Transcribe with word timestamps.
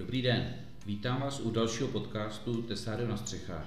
Dobrý 0.00 0.22
den, 0.22 0.54
vítám 0.86 1.20
vás 1.20 1.40
u 1.40 1.50
dalšího 1.50 1.88
podcastu 1.88 2.62
Tesário 2.62 3.08
na 3.08 3.16
střechách. 3.16 3.66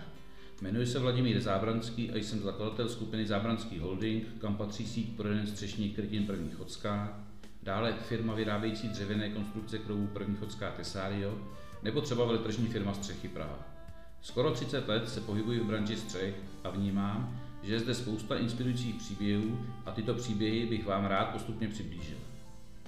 Jmenuji 0.61 0.85
se 0.85 0.99
Vladimír 0.99 1.39
Zábranský 1.39 2.11
a 2.11 2.17
jsem 2.17 2.39
zakladatel 2.39 2.89
skupiny 2.89 3.27
Zábranský 3.27 3.79
holding, 3.79 4.23
kam 4.41 4.55
patří 4.55 4.87
síť 4.87 5.19
jeden 5.19 5.47
střešních 5.47 5.95
krytin 5.95 6.25
první 6.25 6.51
Chodská, 6.51 7.23
dále 7.63 7.93
firma 8.09 8.33
vyrábějící 8.33 8.87
dřevěné 8.87 9.29
konstrukce 9.29 9.77
krovů 9.77 10.07
první 10.07 10.35
Chodská 10.35 10.71
Tesario, 10.71 11.37
nebo 11.83 12.01
třeba 12.01 12.25
veletržní 12.25 12.67
firma 12.67 12.93
Střechy 12.93 13.27
Praha. 13.27 13.59
Skoro 14.21 14.51
30 14.51 14.87
let 14.87 15.09
se 15.09 15.21
pohybuji 15.21 15.59
v 15.59 15.67
branži 15.67 15.97
střech 15.97 16.35
a 16.63 16.69
vnímám, 16.69 17.41
že 17.63 17.73
je 17.73 17.79
zde 17.79 17.93
spousta 17.93 18.37
inspirujících 18.37 18.95
příběhů 18.95 19.65
a 19.85 19.91
tyto 19.91 20.13
příběhy 20.13 20.65
bych 20.65 20.85
vám 20.85 21.05
rád 21.05 21.25
postupně 21.25 21.67
přiblížil. 21.67 22.17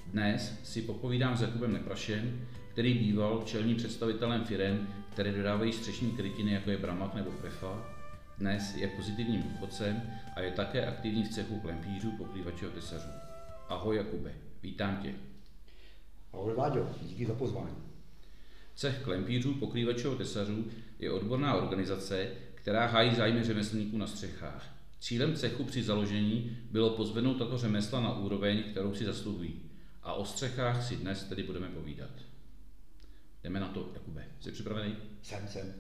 Dnes 0.08 0.60
si 0.64 0.82
popovídám 0.82 1.38
s 1.38 1.42
Jakubem 1.42 1.74
Neprašem, 1.74 2.48
který 2.76 2.94
býval 2.94 3.44
čelním 3.46 3.78
představitelem 3.78 4.44
firm, 4.44 4.88
které 5.10 5.32
dodávají 5.32 5.74
střešní 5.74 6.12
krytiny, 6.12 6.54
jako 6.54 6.72
je 6.72 6.78
Bramak 6.78 7.16
nebo 7.16 7.32
Prefa. 7.32 7.96
Dnes 8.38 8.76
je 8.76 8.88
pozitivním 8.88 9.44
důchodcem 9.44 10.02
a 10.36 10.42
je 10.42 10.52
také 10.52 10.86
aktivní 10.86 11.24
v 11.24 11.30
cechu 11.30 11.60
klempířů 11.60 12.12
pokrývačů 12.12 12.66
tesařů. 12.70 13.08
Ahoj 13.70 13.98
Jakube, 13.98 14.34
vítám 14.64 14.98
tě. 14.98 15.14
Ahoj 16.34 16.54
Vláďo, 16.54 16.90
díky 17.02 17.26
za 17.26 17.34
pozvání. 17.34 17.76
Cech 18.76 19.04
klempířů 19.04 19.54
pokrývačů 19.54 20.16
tesařů 20.16 20.68
je 21.00 21.12
odborná 21.12 21.54
organizace, 21.54 22.28
která 22.56 22.86
hájí 22.88 23.16
zájmy 23.16 23.44
řemeslníků 23.44 23.98
na 23.98 24.08
střechách. 24.08 24.76
Cílem 25.00 25.36
cechu 25.36 25.64
při 25.64 25.84
založení 25.84 26.58
bylo 26.72 26.90
pozvednout 26.90 27.38
tato 27.38 27.58
řemesla 27.58 28.00
na 28.00 28.18
úroveň, 28.18 28.64
kterou 28.64 28.94
si 28.94 29.06
zasluhují. 29.06 29.62
A 30.04 30.14
o 30.14 30.26
střechách 30.26 30.84
si 30.84 30.96
dnes 30.96 31.24
tedy 31.24 31.44
budeme 31.44 31.68
povídat. 31.68 32.26
Jdeme 33.46 33.60
na 33.60 33.68
to, 33.68 33.90
Jakube. 33.94 34.26
Jsi 34.46 34.52
připravený? 34.52 34.96
Jsem, 35.22 35.48
jsem. 35.48 35.74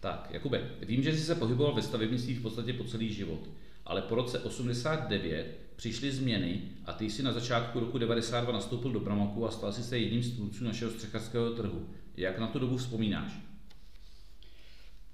Tak, 0.00 0.28
Jakube, 0.30 0.70
vím, 0.86 1.02
že 1.02 1.16
jsi 1.16 1.24
se 1.24 1.34
pohyboval 1.34 1.74
ve 1.74 1.82
stavebnictví 1.82 2.34
v 2.34 2.42
podstatě 2.42 2.72
po 2.72 2.84
celý 2.84 3.12
život, 3.12 3.50
ale 3.84 4.02
po 4.02 4.14
roce 4.14 4.38
89 4.40 5.58
přišly 5.76 6.12
změny 6.12 6.62
a 6.84 6.92
ty 6.92 7.10
jsi 7.10 7.22
na 7.22 7.32
začátku 7.32 7.80
roku 7.80 7.98
92 7.98 8.52
nastoupil 8.52 8.92
do 8.92 9.00
Bramaku 9.00 9.46
a 9.46 9.50
stal 9.50 9.72
si 9.72 9.82
se 9.82 9.98
jedním 9.98 10.22
z 10.22 10.36
tvůrců 10.36 10.64
našeho 10.64 10.90
střecharského 10.90 11.50
trhu. 11.50 11.88
Jak 12.16 12.38
na 12.38 12.46
tu 12.46 12.58
dobu 12.58 12.76
vzpomínáš? 12.76 13.32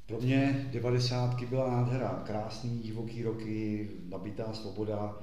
Pro 0.06 0.20
mě 0.20 0.70
90. 0.73 1.42
byla 1.42 1.70
nádhera. 1.70 2.23
Krásný, 2.27 2.78
divoký 2.78 3.23
roky, 3.23 3.89
nabitá 4.08 4.52
svoboda, 4.52 5.19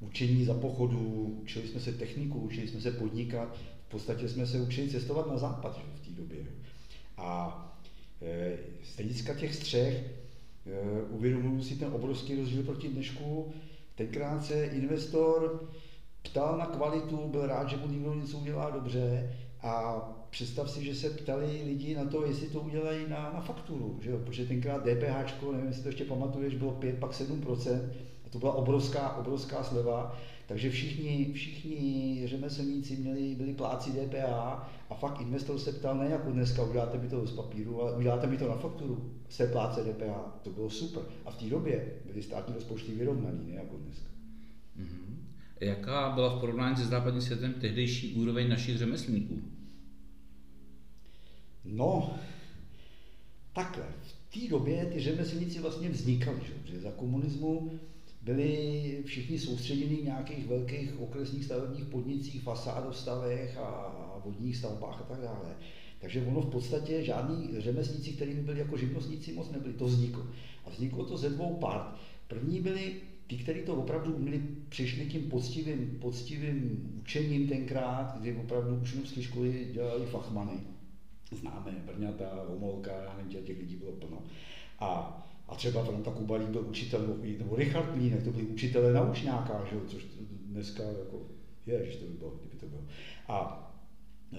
učení 0.00 0.44
za 0.44 0.54
pochodu, 0.54 1.38
učili 1.42 1.68
jsme 1.68 1.80
se 1.80 1.92
techniku, 1.92 2.38
učili 2.38 2.68
jsme 2.68 2.80
se 2.80 2.90
podnikat, 2.90 3.58
v 3.86 3.90
podstatě 3.90 4.28
jsme 4.28 4.46
se 4.46 4.60
učili 4.60 4.88
cestovat 4.88 5.26
na 5.26 5.38
západ 5.38 5.76
že, 5.76 5.82
v 6.02 6.06
té 6.06 6.22
době. 6.22 6.38
A 7.16 7.60
e, 8.22 8.56
z 8.84 8.96
hlediska 8.96 9.34
těch 9.34 9.54
střech 9.54 9.94
e, 10.66 11.02
uvědomuji 11.02 11.62
si 11.62 11.76
ten 11.76 11.88
obrovský 11.92 12.36
rozdíl 12.36 12.62
proti 12.62 12.88
dnešku. 12.88 13.52
Tenkrát 13.94 14.44
se 14.44 14.64
investor 14.64 15.68
ptal 16.22 16.58
na 16.58 16.66
kvalitu, 16.66 17.28
byl 17.28 17.46
rád, 17.46 17.68
že 17.68 17.76
mu 17.76 17.86
někdo 17.86 18.14
něco 18.14 18.38
udělá 18.38 18.70
dobře 18.70 19.36
a 19.62 20.00
představ 20.30 20.70
si, 20.70 20.84
že 20.84 20.94
se 20.94 21.10
ptali 21.10 21.62
lidi 21.64 21.94
na 21.94 22.04
to, 22.04 22.26
jestli 22.26 22.48
to 22.48 22.60
udělají 22.60 23.08
na, 23.08 23.32
na 23.34 23.40
fakturu, 23.40 23.98
že 24.02 24.10
jo? 24.10 24.18
protože 24.18 24.46
tenkrát 24.46 24.82
DPH, 24.82 25.42
nevím, 25.52 25.66
jestli 25.66 25.82
to 25.82 25.88
ještě 25.88 26.04
pamatuješ, 26.04 26.54
bylo 26.54 26.72
5, 26.72 26.98
pak 26.98 27.14
7 27.14 27.46
a 28.26 28.28
to 28.30 28.38
byla 28.38 28.52
obrovská, 28.52 29.16
obrovská 29.16 29.64
sleva, 29.64 30.18
takže 30.46 30.70
všichni, 30.70 31.32
všichni 31.32 32.22
řemeslníci 32.24 32.96
měli, 32.96 33.34
byli 33.34 33.52
pláci 33.52 33.90
DPH 33.90 34.24
a 34.90 34.94
fakt 34.94 35.20
investor 35.20 35.58
se 35.58 35.72
ptal, 35.72 35.98
ne 35.98 36.10
jako 36.10 36.30
dneska, 36.30 36.62
uděláte 36.62 36.98
mi 36.98 37.08
to 37.08 37.26
z 37.26 37.32
papíru, 37.32 37.82
ale 37.82 37.96
uděláte 37.96 38.26
mi 38.26 38.38
to 38.38 38.48
na 38.48 38.56
fakturu, 38.56 39.12
se 39.28 39.46
pláce 39.46 39.84
DPH, 39.84 40.42
to 40.42 40.50
bylo 40.50 40.70
super. 40.70 41.02
A 41.24 41.30
v 41.30 41.36
té 41.36 41.44
době 41.44 41.92
byly 42.06 42.22
státní 42.22 42.54
rozpočty 42.54 42.92
vyrovnaný, 42.92 43.46
ne 43.46 43.54
jako 43.54 43.76
dneska. 43.76 44.08
Mm-hmm. 44.80 45.16
Jaká 45.60 46.10
byla 46.10 46.36
v 46.36 46.40
porovnání 46.40 46.76
se 46.76 46.86
západním 46.86 47.22
světem 47.22 47.52
tehdejší 47.52 48.14
úroveň 48.14 48.48
našich 48.48 48.78
řemeslníků? 48.78 49.42
No, 51.64 52.14
takhle. 53.52 53.84
V 54.02 54.40
té 54.40 54.48
době 54.48 54.86
ty 54.86 55.00
řemeslníci 55.00 55.60
vlastně 55.60 55.88
vznikali, 55.88 56.40
že? 56.64 56.80
za 56.80 56.90
komunismu 56.90 57.72
byli 58.24 59.02
všichni 59.04 59.38
soustředěni 59.38 59.96
v 59.96 60.04
nějakých 60.04 60.46
velkých 60.46 61.00
okresních 61.00 61.44
stavebních 61.44 61.84
podnicích, 61.84 62.42
fasádostavech 62.42 63.56
a 63.58 64.20
vodních 64.24 64.56
stavbách 64.56 65.00
a 65.00 65.04
tak 65.04 65.20
dále. 65.20 65.56
Takže 66.00 66.26
ono 66.26 66.40
v 66.40 66.50
podstatě 66.50 67.04
žádní 67.04 67.48
řemeslníci, 67.58 68.12
kterými 68.12 68.42
byli 68.42 68.58
jako 68.58 68.76
živnostníci, 68.76 69.32
moc 69.32 69.50
nebyli. 69.50 69.74
To 69.74 69.84
vzniklo. 69.84 70.26
A 70.64 70.70
vzniklo 70.70 71.04
to 71.04 71.16
ze 71.16 71.30
dvou 71.30 71.54
part. 71.54 71.96
První 72.28 72.60
byli 72.60 72.94
ty, 73.26 73.36
kteří 73.36 73.60
to 73.60 73.74
opravdu 73.74 74.14
uměli, 74.14 74.42
přišli 74.68 75.06
tím 75.06 75.22
poctivým, 75.30 75.98
poctivým 76.00 76.90
učením 77.00 77.48
tenkrát, 77.48 78.16
kdy 78.20 78.36
opravdu 78.36 78.76
učňovské 78.76 79.22
školy 79.22 79.68
dělali 79.72 80.06
fachmany. 80.06 80.60
Známe 81.32 81.82
Brňata, 81.86 82.44
Homolka, 82.48 82.92
těch 83.44 83.58
lidí 83.58 83.76
bylo 83.76 83.92
plno. 83.92 84.22
A 84.78 85.20
a 85.48 85.54
třeba 85.54 85.84
Franta 85.84 86.10
Kubalík 86.10 86.48
byl 86.48 86.64
učitel, 86.68 87.16
nebo 87.38 87.56
Richard 87.56 87.86
Klínek, 87.92 88.22
to 88.22 88.30
byli 88.30 88.44
učitelé 88.44 88.92
na 88.92 89.02
učňáka, 89.02 89.64
že? 89.70 89.76
což 89.86 90.06
dneska 90.46 90.82
jako 90.82 91.22
je, 91.66 91.90
že 91.90 91.98
to 91.98 92.04
by 92.04 92.12
bylo, 92.12 92.30
kdyby 92.30 92.56
to 92.56 92.66
bylo. 92.66 92.82
A 93.28 93.70
e, 94.32 94.38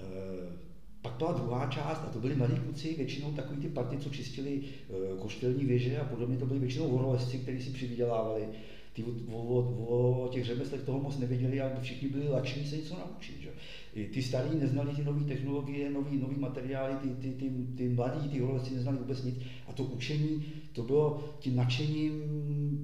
pak 1.02 1.12
byla 1.12 1.32
druhá 1.32 1.66
část, 1.66 2.02
a 2.06 2.10
to 2.10 2.20
byli 2.20 2.34
mladí 2.34 2.56
kluci, 2.56 2.94
většinou 2.94 3.32
takový 3.32 3.60
ty 3.60 3.68
party, 3.68 3.98
co 3.98 4.10
čistili 4.10 4.60
e, 4.60 5.18
koštelní 5.18 5.64
věže 5.64 5.98
a 5.98 6.04
podobně, 6.04 6.36
to 6.36 6.46
byli 6.46 6.60
většinou 6.60 6.88
horolezci, 6.88 7.38
kteří 7.38 7.62
si 7.62 7.70
přivydělávali 7.70 8.48
ty 8.96 9.04
o, 9.32 9.38
o, 9.38 10.24
o 10.24 10.28
těch 10.28 10.44
řemeslech 10.44 10.82
toho 10.82 11.00
moc 11.00 11.18
nevěděli, 11.18 11.60
ale 11.60 11.80
všichni 11.80 12.08
byli 12.08 12.28
lační 12.28 12.64
se 12.64 12.76
něco 12.76 12.98
naučit. 12.98 13.40
Že? 13.40 13.52
Ty 14.12 14.22
starí 14.22 14.56
neznali 14.56 14.94
ty 14.94 15.04
nové 15.04 15.24
technologie, 15.24 15.90
nový, 15.90 16.18
nový 16.18 16.36
materiály, 16.36 16.96
ty, 16.96 17.08
ty, 17.08 17.34
ty, 17.34 17.50
ty 17.76 17.88
mladí, 17.88 18.28
ty 18.28 18.38
horolezci 18.38 18.74
neznali 18.74 18.98
vůbec 18.98 19.22
nic. 19.22 19.36
A 19.66 19.72
to 19.72 19.84
učení, 19.84 20.42
to 20.72 20.82
bylo 20.82 21.24
tím 21.38 21.56
nadšením, 21.56 22.12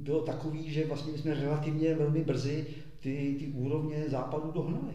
bylo 0.05 0.23
takový, 0.23 0.71
že 0.71 0.87
vlastně 0.87 1.19
jsme 1.19 1.35
relativně 1.35 1.95
velmi 1.95 2.25
brzy 2.25 2.67
ty, 3.01 3.37
ty 3.39 3.47
úrovně 3.47 4.09
západu 4.09 4.53
dohnali. 4.53 4.95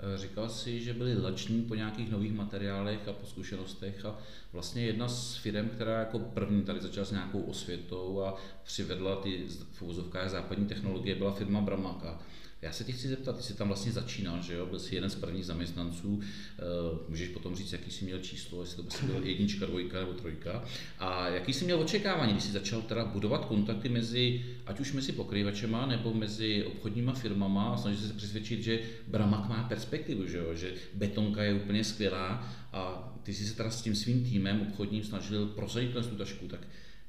Eh, 0.00 0.18
říkal 0.18 0.48
si, 0.48 0.80
že 0.80 0.94
byli 0.94 1.22
lační 1.22 1.62
po 1.62 1.74
nějakých 1.74 2.10
nových 2.10 2.32
materiálech 2.32 3.08
a 3.08 3.12
po 3.12 3.26
zkušenostech 3.26 4.04
a 4.04 4.18
vlastně 4.52 4.86
jedna 4.86 5.08
z 5.08 5.36
firm, 5.36 5.68
která 5.68 5.98
jako 5.98 6.18
první 6.18 6.62
tady 6.62 6.80
začala 6.80 7.06
s 7.06 7.10
nějakou 7.10 7.40
osvětou 7.40 8.22
a 8.22 8.36
přivedla 8.64 9.16
ty 9.16 9.46
v 9.80 9.82
západní 10.28 10.66
technologie, 10.66 11.14
byla 11.14 11.32
firma 11.32 11.60
Bramaka. 11.60 12.18
Já 12.62 12.72
se 12.72 12.84
tě 12.84 12.92
chci 12.92 13.08
zeptat, 13.08 13.36
ty 13.36 13.42
jsi 13.42 13.54
tam 13.54 13.68
vlastně 13.68 13.92
začínal, 13.92 14.42
že 14.42 14.54
jo? 14.54 14.66
Byl 14.66 14.78
jsi 14.78 14.94
jeden 14.94 15.10
z 15.10 15.14
prvních 15.14 15.46
zaměstnanců, 15.46 16.20
eh, 16.22 16.62
můžeš 17.08 17.28
potom 17.28 17.56
říct, 17.56 17.72
jaký 17.72 17.90
jsi 17.90 18.04
měl 18.04 18.18
číslo, 18.18 18.62
jestli 18.62 18.82
to 18.82 19.06
byl 19.06 19.26
jednička, 19.26 19.66
dvojka 19.66 20.00
nebo 20.00 20.12
trojka. 20.12 20.64
A 20.98 21.28
jaký 21.28 21.52
jsi 21.52 21.64
měl 21.64 21.80
očekávání, 21.80 22.32
když 22.32 22.44
jsi 22.44 22.52
začal 22.52 22.82
teda 22.82 23.04
budovat 23.04 23.44
kontakty 23.44 23.88
mezi, 23.88 24.44
ať 24.66 24.80
už 24.80 24.92
mezi 24.92 25.12
pokrývačema 25.12 25.86
nebo 25.86 26.14
mezi 26.14 26.64
obchodníma 26.64 27.12
firmama 27.12 27.68
a 27.68 27.76
snažil 27.76 28.08
se 28.08 28.14
přesvědčit, 28.14 28.62
že 28.62 28.80
Bramak 29.06 29.48
má 29.48 29.68
perspektivu, 29.68 30.26
že, 30.26 30.38
jo? 30.38 30.54
že 30.54 30.74
betonka 30.94 31.42
je 31.42 31.54
úplně 31.54 31.84
skvělá 31.84 32.54
a 32.72 33.12
ty 33.22 33.34
jsi 33.34 33.46
se 33.46 33.56
teda 33.56 33.70
s 33.70 33.82
tím 33.82 33.94
svým 33.94 34.24
týmem 34.24 34.60
obchodním 34.60 35.04
snažil 35.04 35.46
prosadit 35.46 35.92
tu 35.92 36.16
tašku, 36.16 36.48
tak 36.48 36.60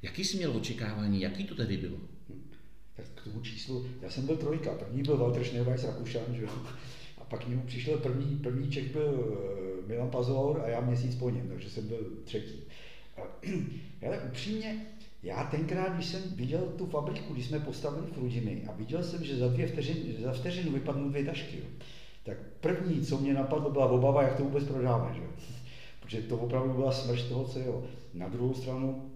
jaký 0.01 0.25
jsi 0.25 0.37
měl 0.37 0.57
očekávání, 0.57 1.21
jaký 1.21 1.43
to 1.43 1.55
tedy 1.55 1.77
bylo? 1.77 1.97
Tak 3.29 3.33
tomu 3.33 3.43
číslu, 3.43 3.85
já 4.01 4.09
jsem 4.09 4.25
byl 4.25 4.37
trojka, 4.37 4.71
první 4.73 5.03
byl 5.03 5.17
Walter 5.17 5.43
Schneeweiss 5.43 5.83
Rakušan, 5.83 6.23
že 6.33 6.41
jo? 6.41 6.49
a 7.17 7.23
pak 7.23 7.45
k 7.45 7.47
němu 7.47 7.61
přišel 7.61 7.97
první, 7.97 8.37
první 8.37 8.71
Čech 8.71 8.91
byl 8.91 9.35
eh, 9.83 9.87
Milan 9.87 10.09
Pazor 10.09 10.61
a 10.65 10.69
já 10.69 10.81
měsíc 10.81 11.15
po 11.15 11.29
něm, 11.29 11.47
takže 11.49 11.69
jsem 11.69 11.87
byl 11.87 11.97
třetí. 12.23 12.63
Ale 14.01 14.21
upřímně, 14.29 14.85
já 15.23 15.43
tenkrát, 15.43 15.93
když 15.93 16.05
jsem 16.05 16.21
viděl 16.35 16.61
tu 16.77 16.85
fabriku, 16.85 17.33
když 17.33 17.45
jsme 17.45 17.59
postavili 17.59 18.07
v 18.11 18.17
Rudimi 18.17 18.63
a 18.69 18.71
viděl 18.71 19.03
jsem, 19.03 19.23
že 19.23 19.37
za, 19.37 19.47
dvě 19.47 19.67
vteřin, 19.67 19.97
za 20.23 20.33
vteřinu 20.33 20.71
vypadnou 20.71 21.09
dvě 21.09 21.25
tašky, 21.25 21.57
jo, 21.57 21.65
tak 22.23 22.37
první, 22.59 23.01
co 23.01 23.17
mě 23.17 23.33
napadlo, 23.33 23.69
byla 23.69 23.85
obava, 23.85 24.23
jak 24.23 24.35
to 24.35 24.43
vůbec 24.43 24.63
prodáme. 24.63 25.15
Že? 25.15 25.21
Protože 26.01 26.21
to 26.21 26.37
opravdu 26.37 26.73
byla 26.73 26.91
smršť 26.91 27.29
toho 27.29 27.45
celého. 27.45 27.83
Na 28.13 28.27
druhou 28.27 28.53
stranu, 28.53 29.11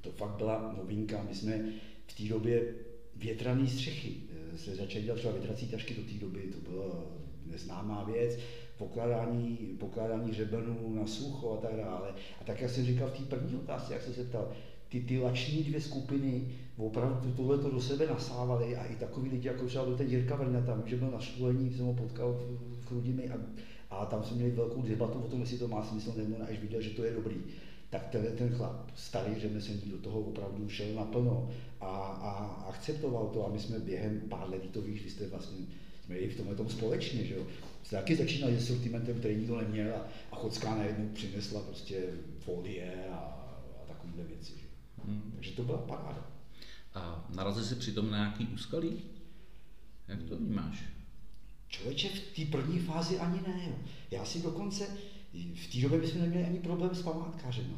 to 0.00 0.10
fakt 0.10 0.36
byla 0.36 0.74
novinka. 0.78 1.24
My 1.28 1.34
jsme 1.34 1.64
v 2.06 2.16
té 2.16 2.22
době 2.22 2.62
větrané 3.18 3.66
střechy. 3.66 4.14
Eh, 4.54 4.58
se 4.58 4.76
začaly 4.76 5.04
dělat 5.04 5.16
třeba 5.18 5.32
větrací 5.32 5.68
tašky 5.68 5.94
do 5.94 6.02
té 6.02 6.14
doby, 6.20 6.40
to 6.40 6.70
byla 6.70 7.04
neznámá 7.46 8.04
věc, 8.04 8.38
pokládání, 8.78 9.56
pokládání 9.80 10.32
řebenů 10.32 10.94
na 10.94 11.06
sucho 11.06 11.52
a 11.52 11.56
tak 11.56 11.76
dále. 11.76 12.14
A 12.40 12.44
tak, 12.44 12.60
jak 12.60 12.70
jsem 12.70 12.84
říkal 12.84 13.08
v 13.08 13.18
té 13.18 13.36
první 13.36 13.56
otázce, 13.56 13.92
jak 13.92 14.02
jsem 14.02 14.14
se 14.14 14.24
ptal, 14.24 14.52
ty, 14.88 15.00
ty 15.00 15.18
lační 15.18 15.64
dvě 15.64 15.80
skupiny 15.80 16.48
opravdu 16.76 17.32
tohle 17.32 17.58
to 17.58 17.70
do 17.70 17.80
sebe 17.80 18.06
nasávaly 18.06 18.76
a 18.76 18.84
i 18.84 18.96
takový 18.96 19.30
lidi, 19.30 19.48
jako 19.48 19.66
třeba 19.66 19.84
byl 19.84 19.96
ten 19.96 20.10
Jirka 20.10 20.36
Vrňata, 20.36 20.82
že 20.86 20.96
byl 20.96 21.10
na 21.10 21.18
školení, 21.18 21.72
jsem 21.72 21.86
ho 21.86 21.94
potkal 21.94 22.32
v, 22.32 22.58
v 22.80 22.86
Chrudimi 22.86 23.30
a, 23.30 23.36
A 23.90 24.06
tam 24.06 24.24
jsme 24.24 24.36
měli 24.36 24.50
velkou 24.50 24.82
debatu 24.82 25.18
o 25.18 25.28
tom, 25.28 25.40
jestli 25.40 25.58
to 25.58 25.68
má 25.68 25.82
smysl 25.82 26.14
nebo 26.16 26.38
ne, 26.38 26.46
až 26.46 26.58
viděl, 26.58 26.80
že 26.80 26.90
to 26.90 27.04
je 27.04 27.12
dobrý. 27.12 27.36
Tak 27.96 28.08
ten, 28.08 28.36
ten 28.36 28.54
chlap, 28.54 28.90
starý 28.96 29.40
řemeslník, 29.40 29.84
do 29.84 29.98
toho 29.98 30.20
opravdu 30.20 30.68
šel 30.68 30.94
naplno 30.94 31.50
a, 31.80 31.86
a 31.86 32.30
akceptoval 32.68 33.26
to 33.26 33.46
a 33.46 33.52
my 33.52 33.58
jsme 33.58 33.78
během 33.78 34.20
pár 34.20 34.50
let, 34.50 34.70
to 34.72 34.82
víš, 34.82 35.02
vy 35.02 35.10
jste 35.10 35.28
vlastně 35.28 35.66
jsme 36.04 36.16
i 36.16 36.28
v 36.28 36.36
tomhle 36.36 36.54
tom 36.54 36.68
společně, 36.68 37.24
že 37.24 37.34
jo. 37.34 37.46
Jste 37.82 37.96
taky 37.96 38.16
začínali 38.16 38.60
s 38.60 38.66
sortimentem, 38.66 39.18
který 39.18 39.36
nikdo 39.36 39.56
neměl 39.56 39.94
a, 39.94 40.08
a 40.32 40.36
Chodská 40.36 40.74
najednou 40.74 41.08
přinesla 41.08 41.60
prostě 41.60 42.04
folie 42.38 43.06
a, 43.12 43.16
a 43.82 43.86
takovéhle 43.88 44.24
věci. 44.24 44.52
Že? 44.56 44.66
Hmm. 45.04 45.32
Takže 45.34 45.50
to 45.50 45.62
byla 45.62 45.78
paráda. 45.78 46.30
A 46.94 47.28
narazil 47.34 47.64
jsi 47.64 47.74
přitom 47.74 48.10
na 48.10 48.18
nějaký 48.18 48.46
úskalí? 48.46 49.02
Jak 50.08 50.22
to 50.22 50.36
vnímáš? 50.36 50.84
Člověče, 51.68 52.08
v 52.08 52.36
té 52.36 52.50
první 52.50 52.78
fázi 52.78 53.18
ani 53.18 53.40
ne. 53.46 53.64
Jo. 53.68 53.74
Já 54.10 54.24
si 54.24 54.42
dokonce, 54.42 54.86
v 55.54 55.72
té 55.72 55.78
době 55.80 56.00
bychom 56.00 56.20
neměli 56.20 56.44
ani 56.44 56.58
problém 56.60 56.94
s 56.94 57.02
památkářem. 57.02 57.76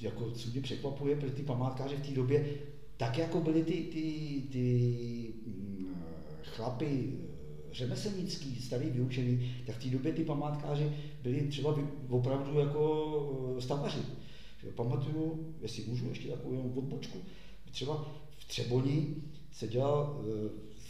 Jako, 0.00 0.30
co 0.30 0.48
mě 0.48 0.60
překvapuje, 0.60 1.16
protože 1.16 1.32
ty 1.32 1.42
památkáři 1.42 1.96
v 1.96 2.06
té 2.06 2.14
době, 2.14 2.58
tak 2.96 3.18
jako 3.18 3.40
byly 3.40 3.64
ty, 3.64 3.72
ty, 3.72 4.42
ty 4.52 5.32
mm, 5.46 5.94
chlapy 6.42 7.12
řemeslnický, 7.72 8.60
starý 8.60 8.90
vyučený, 8.90 9.54
tak 9.66 9.76
v 9.76 9.82
té 9.82 9.90
době 9.90 10.12
ty 10.12 10.24
památkáři 10.24 10.92
byli 11.22 11.48
třeba 11.48 11.78
opravdu 12.08 12.58
jako 12.58 13.56
stavaři. 13.58 14.00
Pamatuju, 14.74 15.54
jestli 15.62 15.84
můžu 15.86 16.08
ještě 16.08 16.28
takovou 16.28 16.72
odbočku, 16.76 17.18
třeba 17.70 18.08
v 18.38 18.44
Třeboni 18.44 19.14
se 19.52 19.68
dělal 19.68 20.24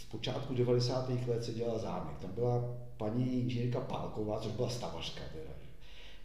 v 0.04 0.10
počátku 0.10 0.54
90. 0.54 1.10
let 1.28 1.44
se 1.44 1.52
dělal 1.52 1.78
zámek. 1.78 2.18
Tam 2.18 2.30
byla 2.34 2.64
paní 2.96 3.40
inženýrka 3.40 3.80
Pálková, 3.80 4.40
což 4.40 4.52
byla 4.52 4.68
stavařka 4.68 5.20
teda, 5.32 5.54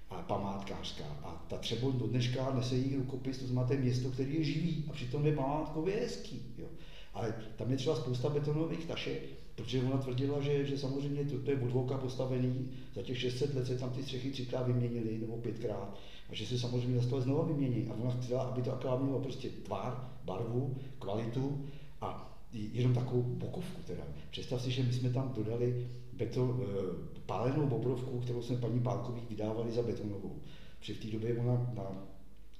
a 0.09 0.21
památkářka. 0.21 1.03
A 1.23 1.45
ta 1.47 1.57
Třeboň 1.57 1.99
do 1.99 2.07
dneška 2.07 2.53
nese 2.53 2.75
jí 2.75 2.95
rukopis, 2.95 3.37
to 3.37 3.47
znamená 3.47 3.67
to 3.67 3.73
město, 3.73 4.09
který 4.09 4.35
je 4.35 4.43
živý 4.43 4.85
a 4.89 4.93
přitom 4.93 5.25
je 5.25 5.35
památkově 5.35 5.95
hezký. 5.95 6.41
Jo. 6.57 6.67
Ale 7.13 7.35
tam 7.55 7.71
je 7.71 7.77
třeba 7.77 7.95
spousta 7.95 8.29
betonových 8.29 8.85
tašek, 8.85 9.21
protože 9.55 9.83
ona 9.83 9.97
tvrdila, 9.97 10.41
že, 10.41 10.65
že 10.65 10.77
samozřejmě 10.77 11.23
to, 11.25 11.39
to 11.39 11.51
je 11.51 11.57
od 11.57 12.01
postavený, 12.01 12.71
za 12.95 13.01
těch 13.01 13.19
600 13.19 13.55
let 13.55 13.67
se 13.67 13.77
tam 13.77 13.89
ty 13.89 14.03
střechy 14.03 14.31
třikrát 14.31 14.67
vyměnily, 14.67 15.17
nebo 15.17 15.37
pětkrát, 15.37 15.97
a 16.29 16.35
že 16.35 16.45
se 16.45 16.59
samozřejmě 16.59 16.99
za 16.99 17.09
to 17.09 17.21
znovu 17.21 17.45
vymění. 17.45 17.87
A 17.87 17.93
ona 17.93 18.11
chtěla, 18.11 18.41
aby 18.41 18.61
to 18.61 18.73
akorát 18.73 19.01
mělo 19.01 19.19
prostě 19.19 19.49
tvar, 19.49 20.09
barvu, 20.25 20.77
kvalitu 20.99 21.65
a 22.01 22.38
jenom 22.53 22.93
takovou 22.93 23.21
bokovku 23.21 23.81
teda. 23.85 24.03
Představ 24.31 24.61
si, 24.61 24.71
že 24.71 24.83
my 24.83 24.93
jsme 24.93 25.09
tam 25.09 25.33
dodali 25.35 25.87
beton, 26.13 26.63
eh, 26.63 27.19
pálenou 27.25 27.67
bobrovku, 27.67 28.19
kterou 28.19 28.41
jsme 28.41 28.57
paní 28.57 28.79
Pálkových 28.79 29.29
vydávali 29.29 29.71
za 29.71 29.81
betonovou. 29.81 30.35
V 30.79 30.99
té 30.99 31.07
době 31.07 31.37
ona 31.37 31.71
na, 31.73 32.07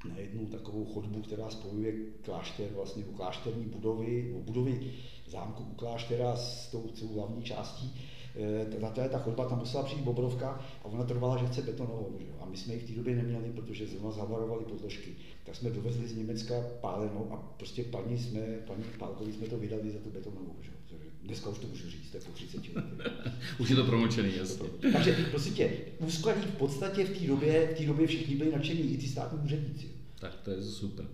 na 0.09 0.17
jednu 0.17 0.45
takovou 0.45 0.85
chodbu, 0.85 1.21
která 1.21 1.49
spojuje 1.49 1.93
klášter, 2.21 2.69
vlastně 2.75 3.03
klášterní 3.03 3.65
budovy, 3.65 4.35
budovy 4.45 4.91
zámku 5.27 5.63
u 5.63 5.73
kláštera 5.75 6.35
s 6.35 6.71
tou, 6.71 6.81
tou 6.99 7.07
hlavní 7.07 7.43
částí, 7.43 7.95
na 8.79 8.87
eh, 8.87 8.91
to 8.91 9.01
je 9.01 9.09
ta 9.09 9.19
chodba, 9.19 9.45
tam 9.45 9.59
musela 9.59 9.83
přijít 9.83 10.03
Bobrovka 10.03 10.49
a 10.83 10.85
ona 10.85 11.03
trvala, 11.03 11.37
že 11.37 11.45
chce 11.45 11.61
betonovou. 11.61 12.17
Že? 12.19 12.25
A 12.39 12.45
my 12.45 12.57
jsme 12.57 12.73
ji 12.73 12.79
v 12.79 12.83
té 12.83 12.93
době 12.93 13.15
neměli, 13.15 13.51
protože 13.55 13.87
zrovna 13.87 14.11
zavarovali 14.11 14.65
podložky. 14.65 15.11
Tak 15.45 15.55
jsme 15.55 15.69
dovezli 15.69 16.07
z 16.07 16.15
Německa 16.15 16.55
pálenou 16.81 17.27
a 17.31 17.37
prostě 17.57 17.83
paní 17.83 18.17
jsme, 18.17 18.39
paní 18.67 18.83
Pálkovi 18.99 19.33
jsme 19.33 19.47
to 19.47 19.57
vydali 19.57 19.91
za 19.91 19.99
tu 19.99 20.09
betonovou. 20.09 20.55
Že? 20.61 20.71
Dneska 21.23 21.49
už 21.49 21.59
to 21.59 21.67
můžu 21.67 21.89
říct, 21.89 22.11
to 22.11 22.17
je 22.17 22.21
po 22.21 22.31
30 22.31 22.75
letech. 22.75 23.13
už 23.59 23.69
je 23.69 23.75
to 23.75 23.83
promlčený, 23.83 24.37
jasně. 24.37 24.69
Takže 24.93 25.25
prostě 25.31 25.49
tě, 25.51 25.71
úskladí 25.99 26.41
v 26.41 26.57
podstatě 26.57 27.05
v 27.05 27.19
té 27.19 27.27
době, 27.27 27.69
v 27.73 27.77
té 27.77 27.85
době 27.85 28.07
všichni 28.07 28.35
byli 28.35 28.51
nadšení, 28.51 28.93
i 28.93 28.97
ty 28.97 29.07
státní 29.07 29.39
úředníci. 29.39 29.98
Tak 30.19 30.35
to 30.35 30.51
je 30.51 30.63
super. 30.63 31.05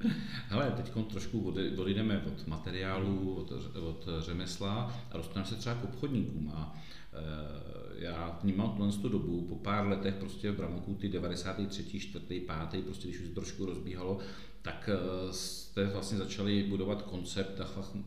Hele, 0.50 0.74
teď 0.76 0.92
trošku 1.10 1.54
odejdeme 1.78 2.24
od 2.28 2.48
materiálu, 2.48 3.36
od, 3.36 3.52
od 3.76 4.08
řemesla 4.20 4.94
a 5.12 5.18
dostaneme 5.18 5.50
se 5.50 5.56
třeba 5.56 5.76
k 5.76 5.84
obchodníkům. 5.84 6.52
A 6.56 6.76
e, 7.14 8.06
já 8.06 8.40
vnímám 8.44 8.70
tuhle 8.70 8.92
tu 8.92 9.10
dobu, 9.10 9.42
po 9.42 9.56
pár 9.56 9.88
letech 9.88 10.16
prostě 10.16 10.52
v 10.52 10.58
Bramoku, 10.58 10.96
ty 10.96 11.10
93., 11.10 12.00
4., 12.00 12.26
5., 12.72 12.86
prostě 12.86 13.08
když 13.08 13.20
už 13.20 13.30
trošku 13.30 13.66
rozbíhalo, 13.66 14.20
tak 14.62 14.90
e, 14.90 15.34
jste 15.34 15.86
vlastně 15.86 16.18
začali 16.18 16.64
budovat 16.64 17.02
koncept 17.02 17.62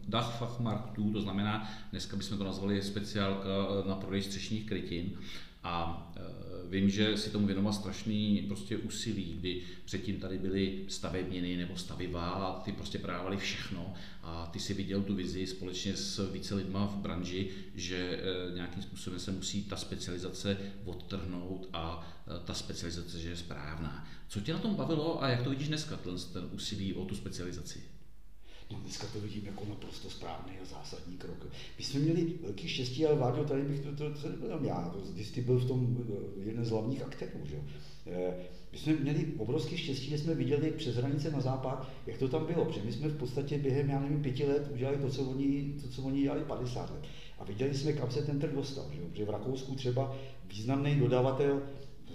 Dachfachmarktů, 0.09 1.13
to 1.13 1.21
znamená, 1.21 1.71
dneska 1.91 2.17
bychom 2.17 2.39
to 2.39 2.45
nazvali 2.45 2.83
speciálka 2.83 3.49
na 3.89 3.95
prodej 3.95 4.23
střešních 4.23 4.67
krytin. 4.67 5.19
A 5.69 6.13
e, 6.17 6.21
vím, 6.71 6.91
že 6.91 7.17
si 7.17 7.31
tomu 7.31 7.47
věnoval 7.47 7.73
strašný 7.73 8.45
prostě 8.49 8.77
úsilí, 8.77 9.37
kdy 9.39 9.63
předtím 9.85 10.21
tady 10.21 10.39
byly 10.39 10.85
stavebniny 10.89 11.57
nebo 11.57 11.77
staviva 11.77 12.31
a 12.31 12.61
ty 12.61 12.73
prostě 12.73 12.99
právali 12.99 13.37
všechno 13.37 13.95
a 14.23 14.47
ty 14.47 14.61
si 14.61 14.75
viděl 14.75 15.03
tu 15.03 15.15
vizi 15.15 15.47
společně 15.47 15.97
s 15.97 16.33
více 16.33 16.55
lidma 16.55 16.87
v 16.87 16.97
branži, 16.97 17.51
že 17.75 18.21
eh, 18.23 18.55
nějakým 18.55 18.83
způsobem 18.83 19.21
se 19.21 19.33
musí 19.33 19.65
ta 19.65 19.77
specializace 19.77 20.57
odtrhnout 20.85 21.69
a 21.73 22.11
eh, 22.27 22.45
ta 22.45 22.55
specializace, 22.55 23.19
že 23.19 23.29
je 23.29 23.37
správná. 23.37 24.09
Co 24.29 24.41
tě 24.41 24.53
na 24.53 24.59
tom 24.59 24.75
bavilo 24.75 25.23
a 25.23 25.29
jak 25.29 25.43
to 25.43 25.51
vidíš 25.51 25.69
dneska, 25.69 25.97
ten, 25.97 26.15
ten 26.33 26.49
úsilí 26.53 26.95
o 26.95 27.05
tu 27.05 27.15
specializaci? 27.15 27.98
No 28.71 28.79
dneska 28.79 29.07
to 29.13 29.21
vidím 29.21 29.47
jako 29.47 29.65
naprosto 29.69 30.11
správný 30.11 30.53
a 30.63 30.65
zásadní 30.65 31.17
krok. 31.17 31.47
My 31.79 31.85
jsme 31.85 32.01
měli 32.01 32.35
velký 32.43 32.69
štěstí, 32.69 33.07
ale 33.07 33.17
Váďo, 33.17 33.45
tady 33.45 33.63
bych 33.63 33.81
to, 33.81 33.93
to, 33.93 34.11
to, 34.11 34.21
to 34.21 34.29
nebyl 34.29 34.65
já, 34.65 34.89
to, 34.89 34.99
ty 35.35 35.41
byl 35.41 35.59
v 35.59 35.69
tom 35.69 35.97
eh, 36.11 36.49
jeden 36.49 36.65
z 36.65 36.71
hlavních 36.71 37.03
aktérů. 37.03 37.41
Že? 37.45 37.57
Eh, 38.07 38.35
my 38.73 38.79
jsme 38.79 38.93
měli 38.93 39.27
obrovský 39.39 39.77
štěstí, 39.77 40.11
že 40.11 40.19
jsme 40.19 40.35
viděli 40.35 40.71
přes 40.71 40.97
hranice 40.97 41.31
na 41.31 41.41
západ, 41.41 41.89
jak 42.07 42.19
to 42.19 42.29
tam 42.29 42.47
bylo, 42.47 42.65
protože 42.65 42.85
my 42.85 42.93
jsme 42.93 43.09
v 43.09 43.19
podstatě 43.19 43.59
během, 43.59 43.91
já 43.91 44.01
nevím, 44.01 44.23
pěti 44.23 44.47
let 44.47 44.71
udělali 44.73 44.99
to, 44.99 45.09
co 45.09 45.23
oni, 45.23 45.75
to, 45.83 45.89
co 45.89 46.03
oni 46.03 46.23
dělali 46.23 46.45
50 46.45 46.91
let. 46.91 47.03
A 47.39 47.45
viděli 47.45 47.75
jsme, 47.75 47.93
kam 47.93 48.11
se 48.11 48.23
ten 48.23 48.39
trh 48.39 48.55
dostal. 48.55 48.85
Že? 48.93 49.01
Protože 49.01 49.25
v 49.25 49.31
Rakousku 49.31 49.75
třeba 49.75 50.17
významný 50.49 50.95
dodavatel, 50.95 51.63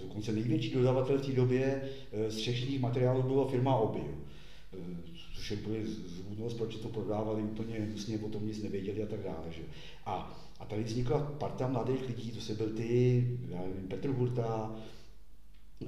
dokonce 0.01 0.31
největší 0.31 0.71
dodavatel 0.71 1.17
v 1.17 1.25
té 1.25 1.31
době 1.31 1.81
eh, 2.11 2.31
střešních 2.31 2.79
materiálů 2.79 3.23
byla 3.23 3.47
firma 3.47 3.75
Obi 3.75 4.01
což 5.35 5.51
je 5.51 5.57
úplně 5.57 5.85
zvůdnost, 5.85 6.53
proč 6.53 6.75
to 6.75 6.89
prodávali 6.89 7.41
úplně 7.41 7.79
hnusně, 7.79 8.19
o 8.19 8.29
tom 8.29 8.47
nic 8.47 8.63
nevěděli 8.63 9.03
a 9.03 9.07
tak 9.07 9.23
dále. 9.23 9.45
Že? 9.49 9.61
A, 10.05 10.41
a 10.59 10.65
tady 10.65 10.83
vznikla 10.83 11.19
parta 11.19 11.67
mladých 11.67 12.07
lidí, 12.07 12.31
to 12.31 12.41
se 12.41 12.53
byl 12.53 12.69
ty, 12.69 13.27
já 13.49 13.61
nevím, 13.61 13.87
Petr 13.87 14.09
Hurta, 14.09 14.75
eh, 15.81 15.87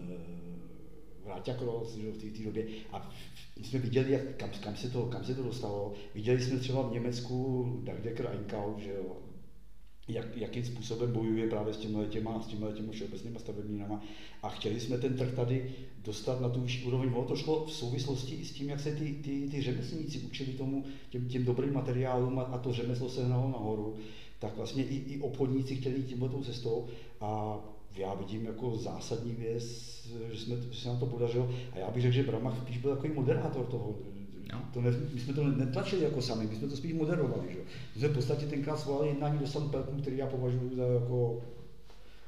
Vráťa 1.25 1.53
Kroos 1.53 1.95
v 1.95 2.37
té 2.37 2.43
době. 2.43 2.65
A 2.91 3.11
my 3.59 3.65
jsme 3.65 3.79
viděli, 3.79 4.11
jak, 4.11 4.35
kam, 4.35 4.49
kam, 4.49 4.75
se 4.75 4.89
to, 4.89 5.05
kam 5.05 5.23
se 5.23 5.35
to 5.35 5.43
dostalo. 5.43 5.93
Viděli 6.13 6.41
jsme 6.41 6.59
třeba 6.59 6.81
v 6.81 6.93
Německu 6.93 7.65
Dagdecker 7.83 8.27
Einkau, 8.27 8.79
že 8.79 8.91
jo, 8.91 9.17
jak, 10.07 10.37
jakým 10.37 10.65
způsobem 10.65 11.13
bojuje 11.13 11.49
právě 11.49 11.73
s 11.73 11.77
těmi 11.77 12.07
těma, 12.09 12.41
s 12.41 12.47
těma, 12.47 12.71
těma 12.71 12.91
všeobecnýma 12.91 13.39
stavebninama 13.39 14.03
a 14.43 14.49
chtěli 14.49 14.79
jsme 14.79 14.97
ten 14.97 15.17
trh 15.17 15.35
tady 15.35 15.71
dostat 16.03 16.41
na 16.41 16.49
tu 16.49 16.61
vyšší 16.61 16.85
úroveň. 16.85 17.09
Ono 17.13 17.27
to 17.27 17.35
šlo 17.35 17.65
v 17.65 17.71
souvislosti 17.71 18.35
i 18.35 18.45
s 18.45 18.51
tím, 18.51 18.69
jak 18.69 18.79
se 18.79 18.91
ty, 18.91 19.13
ty, 19.13 19.47
ty 19.51 19.61
řemeslníci 19.61 20.19
učili 20.19 20.53
tomu, 20.53 20.83
těm, 21.09 21.27
těm 21.27 21.45
dobrým 21.45 21.73
materiálům 21.73 22.39
a, 22.39 22.43
a 22.43 22.57
to 22.57 22.73
řemeslo 22.73 23.09
se 23.09 23.25
hnalo 23.25 23.49
nahoru, 23.49 23.95
tak 24.39 24.57
vlastně 24.57 24.83
i, 24.83 24.95
i 24.95 25.21
obchodníci 25.21 25.75
chtěli 25.75 25.97
jít 25.97 26.07
tímto 26.07 26.41
cestou. 26.41 26.87
A 27.21 27.59
já 27.95 28.13
vidím 28.13 28.45
jako 28.45 28.77
zásadní 28.77 29.35
věc, 29.35 29.63
že, 30.31 30.39
jsme, 30.39 30.55
že 30.71 30.81
se 30.81 30.87
nám 30.87 30.99
to 30.99 31.05
podařilo. 31.05 31.49
A 31.71 31.79
já 31.79 31.91
bych 31.91 32.01
řekl, 32.01 32.15
že 32.15 32.23
Bramach 32.23 32.57
spíš 32.57 32.77
byl 32.77 32.95
takový 32.95 33.13
moderátor 33.13 33.65
toho, 33.65 33.95
No. 34.53 34.69
To 34.73 34.81
ne, 34.81 34.91
my 35.13 35.19
jsme 35.19 35.33
to 35.33 35.43
netlačili 35.43 36.03
jako 36.03 36.21
sami, 36.21 36.47
my 36.47 36.55
jsme 36.55 36.67
to 36.67 36.77
spíš 36.77 36.93
moderovali. 36.93 37.47
Že? 37.49 37.59
My 37.95 37.99
jsme 37.99 38.07
v 38.07 38.13
podstatě 38.13 38.45
tenkrát 38.45 38.79
svolali 38.79 39.07
jednání 39.07 39.39
do 39.39 39.47
Sanpelku, 39.47 40.01
který 40.01 40.17
já 40.17 40.27
považuji 40.27 40.75
za 40.75 40.83
jako 40.83 41.41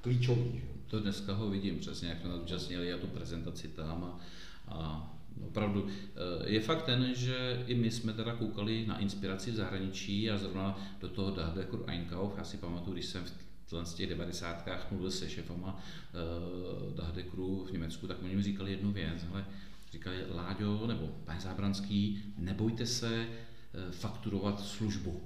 klíčový. 0.02 0.52
Že? 0.54 0.62
To 0.88 1.00
dneska 1.00 1.34
ho 1.34 1.50
vidím 1.50 1.80
přesně, 1.80 2.10
jak 2.10 2.22
jsme 2.22 2.36
účastnili 2.36 2.94
a 2.94 2.98
tu 2.98 3.08
prezentaci 3.08 3.68
tam 3.68 4.04
a, 4.04 4.20
a 4.68 5.14
opravdu 5.46 5.88
eh, 5.88 6.50
je 6.50 6.62
fakt 6.62 6.86
ten, 6.86 7.12
že 7.16 7.64
i 7.68 7.76
my 7.76 7.92
jsme 7.92 8.14
teda 8.14 8.36
koukali 8.36 8.86
na 8.88 9.00
inspiraci 9.00 9.52
v 9.52 9.56
zahraničí 9.56 10.32
a 10.32 10.38
zrovna 10.38 10.80
do 11.02 11.10
toho 11.10 11.32
Dahdekur 11.32 11.84
Einkauf, 11.88 12.38
já 12.38 12.44
si 12.44 12.58
pamatuju, 12.58 12.94
když 12.94 13.06
jsem 13.06 13.24
v 13.24 13.94
těch 13.96 14.10
90. 14.10 14.68
mluvil 14.92 15.12
se 15.12 15.30
šefama 15.30 15.76
uh, 15.76 16.96
Dahdekru 16.96 17.66
v 17.66 17.72
Německu, 17.72 18.08
tak 18.08 18.24
oni 18.24 18.36
mi 18.36 18.44
říkali 18.44 18.72
jednu 18.72 18.92
věc, 18.92 19.26
ale 19.32 19.46
říkali, 19.92 20.18
Láďo 20.36 20.88
nebo 20.88 21.08
pane 21.26 21.40
Zábranský, 21.42 22.24
nebojte 22.38 22.86
se 22.86 23.28
eh, 23.28 23.92
fakturovat 23.92 24.60
službu. 24.60 25.22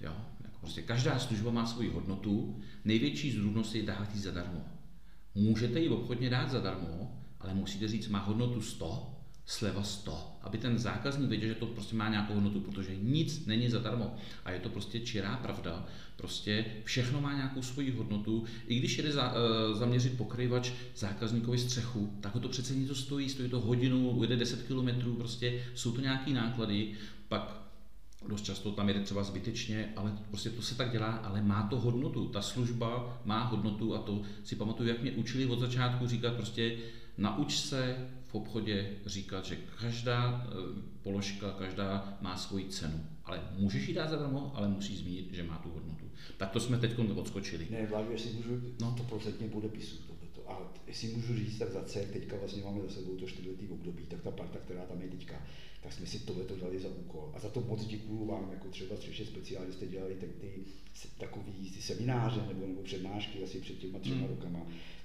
Jo? 0.00 0.16
Jako 0.44 0.58
prostě 0.60 0.82
každá 0.82 1.18
služba 1.18 1.50
má 1.50 1.66
svoji 1.66 1.88
hodnotu, 1.88 2.60
největší 2.84 3.32
zrůdnost 3.32 3.74
je 3.74 3.82
dát 3.82 4.14
ji 4.14 4.20
zadarmo. 4.20 4.64
Můžete 5.34 5.80
ji 5.80 5.88
obchodně 5.88 6.30
dát 6.30 6.50
zadarmo, 6.50 7.20
ale 7.40 7.54
musíte 7.54 7.88
říct, 7.88 8.08
má 8.08 8.18
hodnotu 8.18 8.62
100, 8.62 9.13
sleva 9.46 9.82
100, 9.82 10.38
aby 10.42 10.58
ten 10.58 10.78
zákazník 10.78 11.28
věděl, 11.28 11.48
že 11.48 11.54
to 11.54 11.66
prostě 11.66 11.96
má 11.96 12.08
nějakou 12.08 12.34
hodnotu, 12.34 12.60
protože 12.60 12.96
nic 12.96 13.46
není 13.46 13.70
zadarmo 13.70 14.16
a 14.44 14.50
je 14.50 14.60
to 14.60 14.68
prostě 14.68 15.00
čirá 15.00 15.36
pravda. 15.36 15.86
Prostě 16.16 16.64
všechno 16.84 17.20
má 17.20 17.34
nějakou 17.34 17.62
svoji 17.62 17.90
hodnotu. 17.90 18.44
I 18.66 18.78
když 18.78 18.96
jede 18.98 19.12
za, 19.12 19.32
uh, 19.32 19.78
zaměřit 19.78 20.16
pokryvač 20.16 20.72
zákazníkovi 20.96 21.58
střechu, 21.58 22.18
tak 22.20 22.34
ho 22.34 22.40
to 22.40 22.48
přece 22.48 22.74
něco 22.74 22.94
stojí, 22.94 23.28
stojí 23.28 23.48
to 23.48 23.60
hodinu, 23.60 24.18
jede 24.22 24.36
10 24.36 24.62
km, 24.62 25.16
prostě 25.16 25.64
jsou 25.74 25.92
to 25.92 26.00
nějaké 26.00 26.30
náklady, 26.30 26.92
pak 27.28 27.64
dost 28.28 28.44
často 28.44 28.72
tam 28.72 28.88
jede 28.88 29.00
třeba 29.00 29.22
zbytečně, 29.22 29.92
ale 29.96 30.12
prostě 30.28 30.50
to 30.50 30.62
se 30.62 30.74
tak 30.74 30.92
dělá, 30.92 31.12
ale 31.12 31.42
má 31.42 31.62
to 31.62 31.80
hodnotu. 31.80 32.28
Ta 32.28 32.42
služba 32.42 33.20
má 33.24 33.44
hodnotu 33.44 33.94
a 33.94 33.98
to 33.98 34.22
si 34.44 34.56
pamatuju, 34.56 34.88
jak 34.88 35.02
mě 35.02 35.12
učili 35.12 35.46
od 35.46 35.60
začátku 35.60 36.06
říkat 36.06 36.34
prostě 36.34 36.76
nauč 37.18 37.56
se 37.56 38.08
v 38.26 38.34
obchodě 38.34 38.90
říkat, 39.06 39.44
že 39.44 39.56
každá 39.80 40.46
eh, 40.46 40.54
položka, 41.02 41.52
každá 41.52 42.18
má 42.20 42.36
svoji 42.36 42.68
cenu. 42.68 43.04
Ale 43.24 43.42
můžeš 43.58 43.88
ji 43.88 43.94
dát 43.94 44.10
zadarmo, 44.10 44.52
ale 44.54 44.68
musí 44.68 44.96
zmínit, 44.96 45.32
že 45.32 45.42
má 45.42 45.58
tu 45.58 45.70
hodnotu. 45.70 46.04
Tak 46.36 46.50
to 46.50 46.60
jsme 46.60 46.78
teď 46.78 46.98
odskočili. 46.98 47.66
Ne, 47.70 47.86
Vládě, 47.86 48.08
jestli 48.12 48.32
můžu, 48.32 48.60
no. 48.80 48.94
to 48.96 49.02
procentně 49.02 49.48
bude. 49.48 49.68
Tohleto. 49.68 50.50
A 50.50 50.72
jestli 50.86 51.08
můžu 51.08 51.34
říct, 51.34 51.58
tak 51.58 51.72
za 51.72 51.82
C, 51.84 52.00
teďka 52.12 52.36
vlastně 52.36 52.62
máme 52.62 52.82
za 52.82 52.88
sebou 52.88 53.16
to 53.16 53.26
čtyřletý 53.26 53.68
období, 53.68 54.06
tak 54.06 54.22
ta 54.22 54.30
parta, 54.30 54.58
která 54.58 54.84
tam 54.84 55.02
je 55.02 55.08
teďka, 55.08 55.42
tak 55.82 55.92
jsme 55.92 56.06
si 56.06 56.18
tohleto 56.18 56.56
dali 56.56 56.80
za 56.80 56.88
úkol. 56.88 57.32
A 57.34 57.38
za 57.40 57.48
to 57.48 57.60
moc 57.60 57.86
děkuju 57.86 58.26
vám, 58.26 58.50
jako 58.52 58.68
třeba 58.68 58.96
střeše 58.96 59.26
specialisté 59.26 59.86
dělali 59.86 60.14
tak 60.14 60.30
ty, 60.40 60.52
takový 61.18 61.70
ty 61.70 61.82
semináře 61.82 62.44
nebo, 62.48 62.66
nebo 62.66 62.82
přednášky 62.82 63.44
asi 63.44 63.60
před 63.60 63.78
těma 63.78 63.98
třema 63.98 64.26
hmm. 64.26 64.28
rokama. 64.28 64.60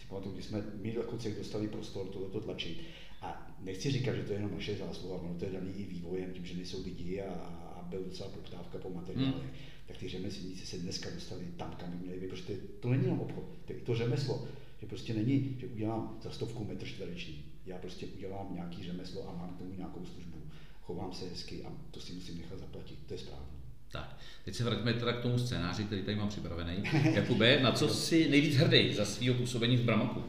Pamatuju, 0.10 0.34
když 0.34 0.46
jsme 0.46 0.64
my 0.82 0.94
jako 0.94 1.18
cech 1.18 1.38
dostali 1.38 1.68
prostor 1.68 2.08
tohleto 2.08 2.42
tlačit. 2.42 2.82
A 3.22 3.56
nechci 3.60 3.92
říkat, 3.92 4.16
že 4.16 4.24
to 4.24 4.32
je 4.34 4.40
jenom 4.40 4.54
naše 4.54 4.76
zásluha, 4.76 5.22
ono 5.22 5.40
to 5.40 5.46
je 5.46 5.52
daný 5.52 5.72
i 5.72 5.84
vývojem, 5.84 6.34
tím, 6.34 6.46
že 6.46 6.56
nejsou 6.56 6.84
lidi 6.84 7.22
a, 7.22 7.34
a 7.76 7.84
byl 7.90 8.04
docela 8.04 8.30
poptávka 8.30 8.78
po 8.78 8.90
materiálech. 8.90 9.36
Hmm. 9.36 9.52
Tak 9.88 9.98
ty 9.98 10.10
řemeslníci 10.10 10.66
se 10.66 10.78
dneska 10.78 11.10
dostali 11.10 11.46
tam, 11.58 11.76
kam 11.80 11.92
by 11.92 11.98
měli 11.98 12.20
být, 12.20 12.30
protože 12.30 12.58
to 12.80 12.90
není 12.90 13.04
jenom 13.04 13.20
obchod, 13.20 13.44
to 13.66 13.74
je 13.74 13.80
to 13.80 13.96
řemeslo, 13.96 14.48
že 14.82 14.88
prostě 14.88 15.14
není, 15.14 15.56
že 15.60 15.68
udělám 15.68 16.18
za 16.22 16.32
stovku 16.32 16.66
metr 16.66 16.86
čtvereční. 16.86 17.46
Já 17.66 17.78
prostě 17.78 18.08
udělám 18.08 18.54
nějaký 18.54 18.84
řemeslo 18.84 19.30
a 19.30 19.38
mám 19.38 19.56
k 19.56 19.58
tomu 19.58 19.74
nějakou 19.74 20.06
službu 20.06 20.38
chovám 20.90 21.14
se 21.14 21.30
hezky 21.30 21.64
a 21.64 21.72
to 21.92 22.00
si 22.00 22.14
musím 22.14 22.38
nechat 22.38 22.60
zaplatit. 22.60 23.00
To 23.08 23.14
je 23.14 23.18
správně. 23.18 23.59
Tak, 23.92 24.18
teď 24.46 24.56
se 24.56 24.64
vraťme 24.64 24.94
teda 24.94 25.14
k 25.14 25.22
tomu 25.22 25.40
scénáři, 25.40 25.84
který 25.84 26.02
tady 26.02 26.18
mám 26.18 26.30
připravený. 26.30 26.84
Jakube, 27.14 27.60
na 27.60 27.72
co 27.72 27.88
jsi 27.90 28.30
nejvíc 28.30 28.56
hrdý 28.56 28.94
za 28.94 29.06
svého 29.06 29.36
působení 29.36 29.78
v 29.78 29.84
Bramaku? 29.84 30.24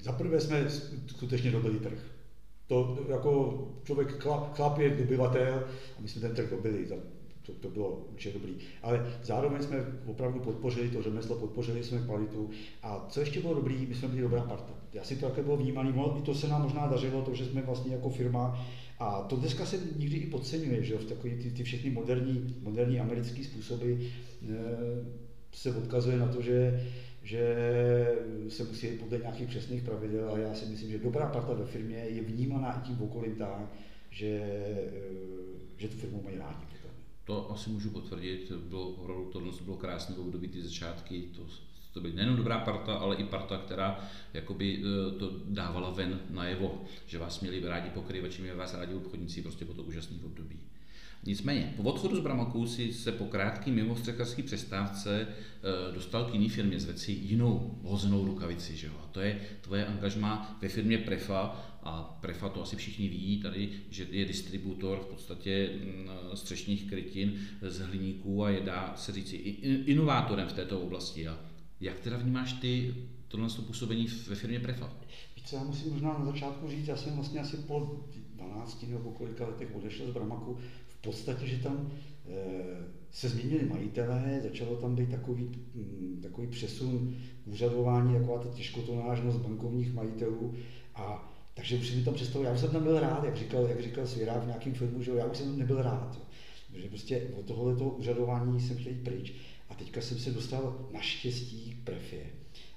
Za 0.00 0.12
prvé 0.12 0.40
jsme 0.40 0.70
skutečně 1.06 1.50
dobili 1.50 1.78
trh. 1.78 1.98
To 2.66 2.98
jako 3.08 3.62
člověk, 3.84 4.22
chlap 4.52 4.78
je 4.78 4.90
dobyvatel 4.90 5.68
a 5.98 6.00
my 6.00 6.08
jsme 6.08 6.20
ten 6.20 6.34
trh 6.34 6.50
dobili 6.50 6.86
to, 7.46 7.52
to 7.52 7.68
bylo 7.68 8.06
určitě 8.12 8.38
dobrý. 8.38 8.54
Ale 8.82 9.12
zároveň 9.22 9.62
jsme 9.62 9.84
opravdu 10.06 10.40
podpořili 10.40 10.88
to 10.88 11.02
řemeslo, 11.02 11.36
podpořili 11.36 11.84
jsme 11.84 11.98
kvalitu. 11.98 12.50
A 12.82 13.06
co 13.08 13.20
ještě 13.20 13.40
bylo 13.40 13.54
dobrý, 13.54 13.86
my 13.86 13.94
jsme 13.94 14.08
byli 14.08 14.22
dobrá 14.22 14.40
parta. 14.40 14.72
Já 14.92 15.04
si 15.04 15.16
to 15.16 15.28
také 15.28 15.42
bylo 15.42 15.56
vnímaný, 15.56 15.94
i 16.18 16.22
to 16.22 16.34
se 16.34 16.48
nám 16.48 16.62
možná 16.62 16.86
dařilo, 16.86 17.22
to, 17.22 17.34
že 17.34 17.46
jsme 17.46 17.62
vlastně 17.62 17.92
jako 17.92 18.10
firma 18.10 18.66
a 18.98 19.22
to 19.22 19.36
dneska 19.36 19.66
se 19.66 19.78
nikdy 19.96 20.16
i 20.16 20.26
podceňuje, 20.26 20.82
že 20.82 20.98
v 20.98 21.04
takový 21.04 21.34
ty, 21.34 21.50
ty 21.50 21.62
všechny 21.62 21.90
moderní, 21.90 22.56
moderní 22.62 23.00
americké 23.00 23.44
způsoby 23.44 23.92
e, 23.92 23.98
se 25.52 25.76
odkazuje 25.76 26.16
na 26.16 26.26
to, 26.26 26.42
že 26.42 26.86
že 27.22 27.56
se 28.48 28.64
musí 28.64 28.86
jít 28.86 29.00
podle 29.00 29.18
nějakých 29.18 29.48
přesných 29.48 29.82
pravidel 29.82 30.30
a 30.34 30.38
já 30.38 30.54
si 30.54 30.66
myslím, 30.66 30.90
že 30.90 30.98
dobrá 30.98 31.26
parta 31.26 31.52
ve 31.52 31.66
firmě 31.66 31.96
je 31.96 32.22
vnímaná 32.22 32.72
i 32.72 32.86
tím 32.86 33.02
okolím 33.02 33.34
tak, 33.34 33.72
že, 34.10 34.26
e, 34.26 34.90
že 35.76 35.88
tu 35.88 35.96
firmu 35.96 36.22
mají 36.22 36.38
rádi. 36.38 36.66
To 37.26 37.50
asi 37.50 37.70
můžu 37.70 37.90
potvrdit, 37.90 38.52
bylo 38.52 38.88
opravdu 38.88 39.24
tohle 39.24 39.52
bylo 39.64 39.76
krásné 39.76 40.16
období 40.16 40.48
ty 40.48 40.62
začátky, 40.62 41.22
to, 41.36 41.42
to 41.96 42.00
byla 42.00 42.14
nejenom 42.14 42.36
dobrá 42.36 42.58
parta, 42.58 42.94
ale 42.94 43.16
i 43.16 43.24
parta, 43.24 43.58
která 43.58 43.98
jakoby 44.34 44.78
e, 44.78 45.18
to 45.18 45.32
dávala 45.44 45.90
ven 45.90 46.20
najevo, 46.30 46.84
že 47.06 47.18
vás 47.18 47.40
měli 47.40 47.60
rádi 47.64 47.90
pokryvači, 47.90 48.42
měli 48.42 48.56
vás 48.56 48.74
rádi 48.74 48.94
obchodníci, 48.94 49.42
prostě 49.42 49.64
bylo 49.64 49.76
to 49.76 49.82
úžasný 49.82 50.20
období. 50.24 50.58
Nicméně, 51.26 51.74
po 51.76 51.82
odchodu 51.82 52.16
z 52.16 52.20
Bramaku 52.20 52.66
si 52.66 52.92
se 52.92 53.12
po 53.12 53.24
krátké 53.24 53.70
mimostřekarské 53.70 54.42
přestávce 54.42 55.20
e, 55.20 55.94
dostal 55.94 56.24
k 56.24 56.34
jiné 56.34 56.48
firmě, 56.48 56.80
zvedl 56.80 56.98
si 56.98 57.12
jinou 57.12 57.78
hozenou 57.82 58.24
rukavici. 58.24 58.76
Že 58.76 58.86
jo? 58.86 58.92
A 59.04 59.06
to 59.12 59.20
je 59.20 59.40
tvoje 59.60 59.86
angažma 59.86 60.58
ve 60.62 60.68
firmě 60.68 60.98
Prefa, 60.98 61.66
a 61.82 62.18
Prefa 62.20 62.48
to 62.48 62.62
asi 62.62 62.76
všichni 62.76 63.08
ví 63.08 63.40
tady, 63.42 63.70
že 63.90 64.06
je 64.10 64.24
distributor 64.24 64.98
v 64.98 65.06
podstatě 65.06 65.70
mm, 65.72 66.08
střešních 66.34 66.84
krytin 66.84 67.40
z 67.62 67.80
hliníků 67.80 68.44
a 68.44 68.50
je, 68.50 68.60
dá 68.60 68.92
se 68.96 69.12
říci, 69.12 69.36
inovátorem 69.86 70.48
v 70.48 70.52
této 70.52 70.80
oblasti. 70.80 71.28
A 71.28 71.38
jak 71.80 72.00
teda 72.00 72.16
vnímáš 72.16 72.52
ty 72.52 72.94
tohle 73.28 73.48
působení 73.66 74.06
ve 74.28 74.34
firmě 74.34 74.60
Prefa? 74.60 74.92
Více, 75.36 75.56
já 75.56 75.64
musím 75.64 75.92
možná 75.92 76.18
na 76.18 76.24
začátku 76.24 76.68
říct, 76.68 76.88
já 76.88 76.96
jsem 76.96 77.14
vlastně 77.14 77.40
asi 77.40 77.56
po 77.56 78.04
12 78.34 78.82
nebo 78.82 78.98
po 78.98 79.10
kolika 79.10 79.46
letech 79.46 79.74
odešel 79.74 80.06
z 80.06 80.14
Bramaku, 80.14 80.58
v 80.86 80.96
podstatě, 80.96 81.46
že 81.46 81.56
tam 81.56 81.90
e, 82.28 82.42
se 83.10 83.28
změnili 83.28 83.64
majitelé, 83.66 84.40
začalo 84.42 84.76
tam 84.76 84.94
být 84.94 85.10
takový, 85.10 85.50
mm, 85.74 86.20
takový 86.22 86.46
přesun 86.46 87.16
úřadování, 87.44 88.14
taková 88.14 88.38
ta 88.38 88.48
těžkotonážnost 88.48 89.36
bankovních 89.36 89.94
majitelů 89.94 90.54
a 90.94 91.32
takže 91.54 91.76
už 91.76 91.88
si 91.88 91.96
mi 91.96 92.02
to 92.02 92.12
představil, 92.12 92.48
já 92.48 92.54
už 92.54 92.60
jsem 92.60 92.70
tam 92.70 92.82
byl 92.82 93.00
rád, 93.00 93.24
jak 93.24 93.36
říkal, 93.36 93.66
jak 93.66 93.82
říkal 93.82 94.06
Svěrák 94.06 94.42
v 94.42 94.46
nějakém 94.46 94.74
filmu, 94.74 95.02
že 95.02 95.10
já 95.10 95.26
už 95.26 95.36
jsem 95.36 95.58
nebyl 95.58 95.82
rád. 95.82 96.18
Jo. 96.72 96.80
Že 96.80 96.88
prostě 96.88 97.22
od 97.38 97.46
tohohle 97.46 97.74
úřadování 97.74 98.60
jsem 98.60 98.76
chtěl 98.76 98.92
jít 98.92 99.04
pryč. 99.04 99.32
A 99.68 99.74
teďka 99.74 100.00
jsem 100.00 100.18
se 100.18 100.30
dostal 100.30 100.88
naštěstí 100.92 101.72
k 101.72 101.84
prefě. 101.84 102.26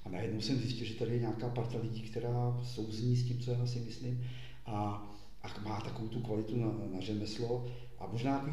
A 0.06 0.10
najednou 0.10 0.42
jsem 0.42 0.60
zjistil, 0.60 0.88
že 0.88 0.94
tady 0.94 1.12
je 1.12 1.20
nějaká 1.20 1.50
parta 1.50 1.78
lidí, 1.82 2.02
která 2.02 2.60
souzní 2.64 3.16
s 3.16 3.28
tím, 3.28 3.40
co 3.40 3.52
já 3.52 3.66
si 3.66 3.80
myslím, 3.80 4.26
a, 4.66 5.08
a 5.44 5.60
má 5.64 5.82
takovou 5.82 6.08
tu 6.08 6.20
kvalitu 6.20 6.56
na, 6.58 6.74
na 6.94 7.02
řemeslo. 7.02 7.66
A 8.00 8.08
možná 8.08 8.50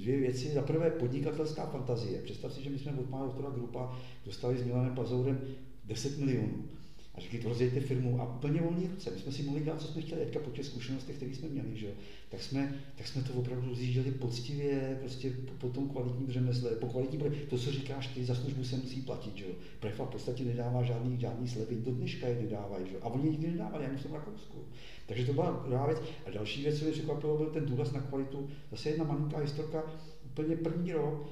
dvě 0.00 0.20
věci. 0.20 0.48
Za 0.48 0.62
prvé 0.62 0.90
podnikatelská 0.90 1.66
fantazie. 1.66 2.22
Představ 2.22 2.52
si, 2.52 2.62
že 2.62 2.70
my 2.70 2.78
jsme 2.78 2.92
od 2.92 3.06
pana 3.06 3.24
doktora 3.24 3.50
Grupa 3.50 3.98
dostali 4.24 4.58
s 4.58 4.64
Milanem 4.64 4.94
Pazourem 4.94 5.40
10 5.84 6.18
milionů 6.18 6.77
a 7.18 7.20
řekli, 7.20 7.48
rozjejte 7.48 7.80
firmu 7.80 8.20
a 8.20 8.36
úplně 8.36 8.60
volný 8.60 8.86
ruce. 8.86 9.10
My 9.10 9.18
jsme 9.18 9.32
si 9.32 9.42
mohli 9.42 9.60
dělat, 9.60 9.82
co 9.82 9.88
jsme 9.88 10.02
chtěli, 10.02 10.24
teďka 10.24 10.40
po 10.40 10.50
těch 10.50 10.66
zkušenostech, 10.66 11.16
které 11.16 11.34
jsme 11.34 11.48
měli, 11.48 11.76
že? 11.76 11.88
Tak, 12.28 12.42
jsme, 12.42 12.80
tak 12.96 13.06
jsme 13.08 13.22
to 13.22 13.32
opravdu 13.32 13.74
zjížděli 13.74 14.10
poctivě, 14.10 14.96
prostě 15.00 15.30
po, 15.30 15.52
po 15.52 15.68
tom 15.68 15.88
kvalitním 15.88 16.30
řemesle, 16.30 16.70
po 16.70 16.86
kvalitním, 16.86 17.20
to, 17.50 17.58
co 17.58 17.72
říkáš, 17.72 18.06
ty 18.06 18.24
za 18.24 18.34
službu 18.34 18.64
se 18.64 18.76
musí 18.76 19.02
platit, 19.02 19.36
že? 19.36 19.44
Prefa 19.80 20.04
v 20.04 20.10
podstatě 20.10 20.44
nedává 20.44 20.82
žádný, 20.82 21.20
žádný 21.20 21.48
slevy, 21.48 21.76
do 21.76 21.90
dneška 21.90 22.28
je 22.28 22.42
nedávají, 22.42 22.88
že? 22.90 22.98
a 23.02 23.06
oni 23.06 23.30
nikdy 23.30 23.50
nedávali, 23.50 23.86
ani 23.86 23.96
v 23.96 24.02
tom 24.02 24.12
Rakousku. 24.12 24.58
Takže 25.06 25.26
to 25.26 25.32
byla 25.32 25.64
druhá 25.66 25.86
věc. 25.86 25.98
A 26.26 26.30
další 26.30 26.62
věc, 26.62 26.78
co 26.78 26.84
mě 26.84 26.92
překvapilo, 26.92 27.36
byl 27.36 27.46
ten 27.46 27.66
důraz 27.66 27.92
na 27.92 28.00
kvalitu. 28.00 28.48
Zase 28.70 28.88
jedna 28.88 29.04
malinká 29.04 29.38
historka, 29.38 29.82
úplně 30.24 30.56
první 30.56 30.92
rok 30.92 31.28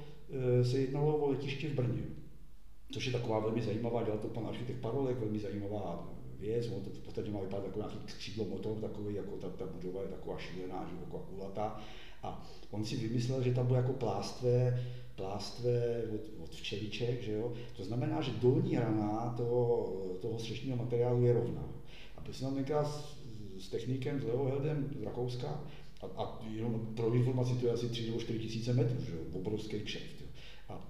e, 0.59 0.65
se 0.65 0.79
jednalo 0.79 1.17
o 1.17 1.31
letiště 1.31 1.69
v 1.69 1.73
Brně 1.73 2.03
což 2.91 3.05
je 3.05 3.11
taková 3.11 3.39
velmi 3.39 3.61
zajímavá, 3.61 4.03
dělal 4.03 4.19
to 4.19 4.27
pan 4.27 4.47
architekt 4.47 4.81
Parolek, 4.81 5.19
velmi 5.19 5.39
zajímavá 5.39 6.13
věc, 6.39 6.67
on 6.67 6.81
to 6.81 6.89
v 6.89 6.99
podstatě 6.99 7.31
má 7.31 7.39
vypadat 7.39 7.65
jako 7.65 7.79
nějaký 7.79 7.97
křídlo 8.05 8.45
motor, 8.45 8.77
takový, 8.77 9.15
jako 9.15 9.37
ta, 9.37 9.49
ta 9.49 9.65
budova 9.65 10.01
je 10.01 10.07
taková 10.07 10.37
šílená, 10.37 10.91
jako 11.05 11.19
kulatá. 11.19 11.81
A 12.23 12.47
on 12.71 12.85
si 12.85 12.97
vymyslel, 12.97 13.43
že 13.43 13.53
tam 13.53 13.67
bude 13.67 13.79
jako 13.79 13.93
plástve, 13.93 14.83
plástve 15.15 16.03
od, 16.15 16.43
od 16.43 16.55
včeliček, 16.55 17.21
že 17.23 17.31
jo? 17.31 17.53
To 17.77 17.83
znamená, 17.83 18.21
že 18.21 18.31
dolní 18.31 18.75
hrana 18.75 19.33
toho, 19.37 19.87
toho 20.21 20.39
střešního 20.39 20.77
materiálu 20.77 21.25
je 21.25 21.33
rovná. 21.33 21.63
A 22.17 22.21
byl 22.21 22.33
jsem 22.33 22.65
tam 22.65 22.85
s, 23.57 23.69
technikem, 23.69 24.21
s 24.21 24.23
Leoheldem 24.23 24.89
z 24.99 25.03
Rakouska, 25.03 25.63
a, 26.01 26.23
a 26.23 26.39
jenom 26.55 26.93
pro 26.95 27.13
informaci 27.13 27.53
to 27.53 27.65
je 27.65 27.73
asi 27.73 27.89
3 27.89 28.05
nebo 28.05 28.19
4 28.19 28.39
tisíce 28.39 28.73
metrů, 28.73 29.05
že 29.05 29.11
jo? 29.11 29.19
obrovský 29.33 29.79
kšeft. 29.79 30.23
A 30.69 30.87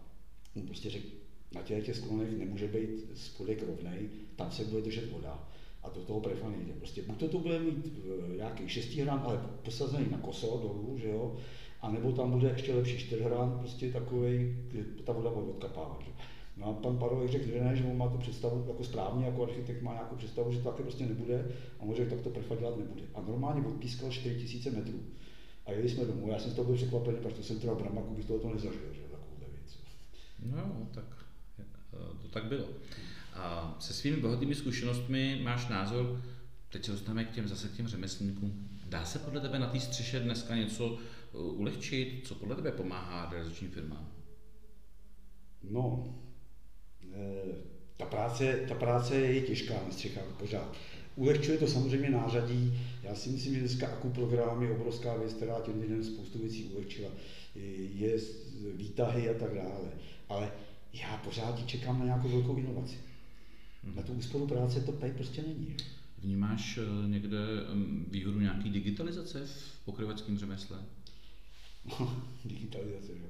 on 0.56 0.62
prostě 0.62 0.90
řekl, 0.90 1.08
na 1.56 1.62
těch, 1.62 1.86
těch 1.86 1.96
sklonech 1.96 2.38
nemůže 2.38 2.68
být 2.68 3.12
spodek 3.16 3.64
rovnej, 3.68 4.10
tam 4.36 4.52
se 4.52 4.64
bude 4.64 4.82
držet 4.82 5.12
voda 5.12 5.50
a 5.84 5.90
do 5.90 6.02
toho 6.02 6.20
prefa 6.20 6.50
nejde. 6.50 6.74
Prostě 6.74 7.02
buď 7.02 7.20
to 7.20 7.28
tu 7.28 7.40
bude 7.40 7.60
mít 7.60 7.86
uh, 7.86 8.36
nějaký 8.36 8.70
šestihran, 8.70 9.22
ale 9.26 9.42
posazený 9.64 10.06
na 10.12 10.18
koso 10.18 10.48
dolů, 10.48 10.98
že 10.98 11.10
jo, 11.10 11.36
a 11.82 11.92
nebo 11.92 12.12
tam 12.12 12.32
bude 12.32 12.50
ještě 12.50 12.74
lepší 12.74 12.98
čtyřhran, 12.98 13.58
prostě 13.60 13.92
takový, 13.92 14.56
kde 14.68 14.84
ta 15.04 15.14
voda 15.14 15.30
bude 15.30 15.46
odkapávat. 15.46 16.02
Že? 16.06 16.12
No 16.58 16.66
a 16.66 16.74
pan 16.74 16.98
Parovek 16.98 17.32
řekl, 17.32 17.48
že 17.48 17.64
ne, 17.64 17.76
že 17.76 17.84
on 17.84 17.98
má 17.98 18.08
tu 18.10 18.18
představu 18.18 18.66
jako 18.68 18.84
správně, 18.84 19.26
jako 19.26 19.44
architekt 19.44 19.82
má 19.82 19.94
nějakou 19.94 20.16
představu, 20.16 20.52
že 20.52 20.60
to 20.60 20.72
taky 20.72 20.84
prostě 20.84 21.06
nebude 21.06 21.52
a 21.80 21.84
on 21.84 21.96
řekl, 21.96 22.10
tak 22.10 22.22
to 22.22 22.30
prefa 22.30 22.56
dělat 22.56 22.78
nebude. 22.78 23.02
A 23.16 23.22
normálně 23.22 23.68
odpískal 23.68 24.12
4000 24.12 24.72
metrů. 24.72 25.00
A 25.66 25.72
jeli 25.72 25.90
jsme 25.90 26.06
domů. 26.06 26.30
Já 26.30 26.40
jsem 26.40 26.52
z 26.52 26.54
toho 26.54 26.66
byl 26.66 26.76
překvapený, 26.76 27.18
protože 27.18 27.44
jsem 27.44 27.60
v 27.60 27.76
Bramaku 27.76 28.16
bych 28.16 28.26
toho 28.26 28.40
to 28.40 28.54
nezažil, 28.54 28.94
že 28.94 29.02
takovou 29.02 29.36
věc. 29.40 29.78
No, 30.44 30.88
tak 30.94 31.17
to 32.22 32.28
tak 32.28 32.46
bylo. 32.46 32.66
A 33.34 33.76
se 33.80 33.94
svými 33.94 34.18
bohatými 34.18 34.56
zkušenostmi 34.56 35.40
máš 35.44 35.68
názor, 35.68 36.22
Teď 36.70 36.86
se 36.86 36.92
dostaneme 36.92 37.24
k 37.24 37.32
těm 37.32 37.48
zase 37.48 37.68
k 37.68 37.76
těm 37.76 37.88
řemeslníkům. 37.88 38.70
Dá 38.86 39.06
se 39.06 39.20
podle 39.20 39.42
tebe 39.42 39.60
na 39.60 39.68
té 39.68 39.80
střeše 39.80 40.20
dneska 40.20 40.56
něco 40.56 40.88
uh, 41.34 41.60
ulehčit? 41.60 42.28
Co 42.28 42.36
podle 42.36 42.56
tebe 42.56 42.72
pomáhá 42.72 43.30
realizačním 43.32 43.72
firmám? 43.72 44.12
No, 45.64 46.16
eh, 47.14 47.56
ta 47.98 48.06
práce, 48.06 48.66
ta 48.68 48.76
práce 48.76 49.16
je 49.16 49.42
těžká 49.42 49.74
na 49.74 49.92
střechách 49.92 50.36
pořád. 50.40 50.76
Ulehčuje 51.16 51.58
to 51.58 51.68
samozřejmě 51.68 52.10
nářadí. 52.10 52.80
Já 53.04 53.16
si 53.16 53.30
myslím, 53.30 53.54
že 53.54 53.60
dneska 53.60 53.88
AKU 53.88 54.10
program 54.10 54.64
je 54.64 54.72
obrovská 54.72 55.18
věc, 55.18 55.34
která 55.34 55.62
těm 55.62 55.82
lidem 55.82 56.04
spoustu 56.04 56.40
věcí 56.40 56.64
ulehčila. 56.64 57.12
Je 57.94 58.20
výtahy 58.76 59.30
a 59.30 59.34
tak 59.34 59.56
dále. 59.56 59.92
Ale 60.30 60.52
já 61.02 61.18
pořád 61.18 61.68
čekám 61.68 62.00
na 62.00 62.06
nějakou 62.06 62.30
velkou 62.30 62.58
inovaci. 62.58 62.96
Na 63.96 64.02
tu 64.02 64.14
úsporu 64.14 64.48
práce 64.48 64.82
to 64.82 64.92
tady 64.92 65.12
prostě 65.12 65.42
není. 65.42 65.76
Vnímáš 66.24 66.78
eh, 66.78 67.08
někde 67.08 67.38
výhodu 68.12 68.40
nějaký 68.40 68.70
digitalizace 68.70 69.46
v 69.46 69.86
pokryvačském 69.86 70.38
řemesle? 70.38 70.78
digitalizace, 72.46 73.12
jo. 73.12 73.28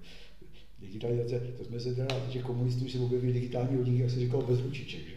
Digitalizace, 0.79 1.39
to 1.39 1.63
jsme 1.63 1.79
se 1.79 1.95
teda, 1.95 2.29
že 2.29 2.41
komunistů 2.41 2.89
se 2.89 2.99
objevili 2.99 3.33
digitální 3.33 3.77
hodinky, 3.77 4.01
jak 4.01 4.11
se 4.11 4.19
říkal, 4.19 4.41
bez 4.41 4.61
ručiček. 4.61 5.01
Že? 5.07 5.15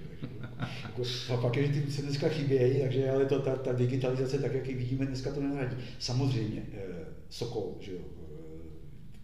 jako, 0.83 1.03
a 1.35 1.37
pak 1.37 1.57
je, 1.57 1.69
ty 1.69 1.93
se 1.93 2.03
dneska 2.03 2.29
chybějí, 2.29 2.81
takže 2.81 3.11
ale 3.11 3.27
to, 3.27 3.39
ta, 3.39 3.57
ta, 3.57 3.73
digitalizace, 3.73 4.39
tak 4.39 4.55
jak 4.55 4.69
ji 4.69 4.75
vidíme, 4.75 5.07
dneska 5.07 5.33
to 5.33 5.41
nenahradí. 5.41 5.77
Samozřejmě, 5.99 6.67
eh, 6.73 7.05
Sokol, 7.31 7.77
že 7.81 7.93
jo, 7.93 7.99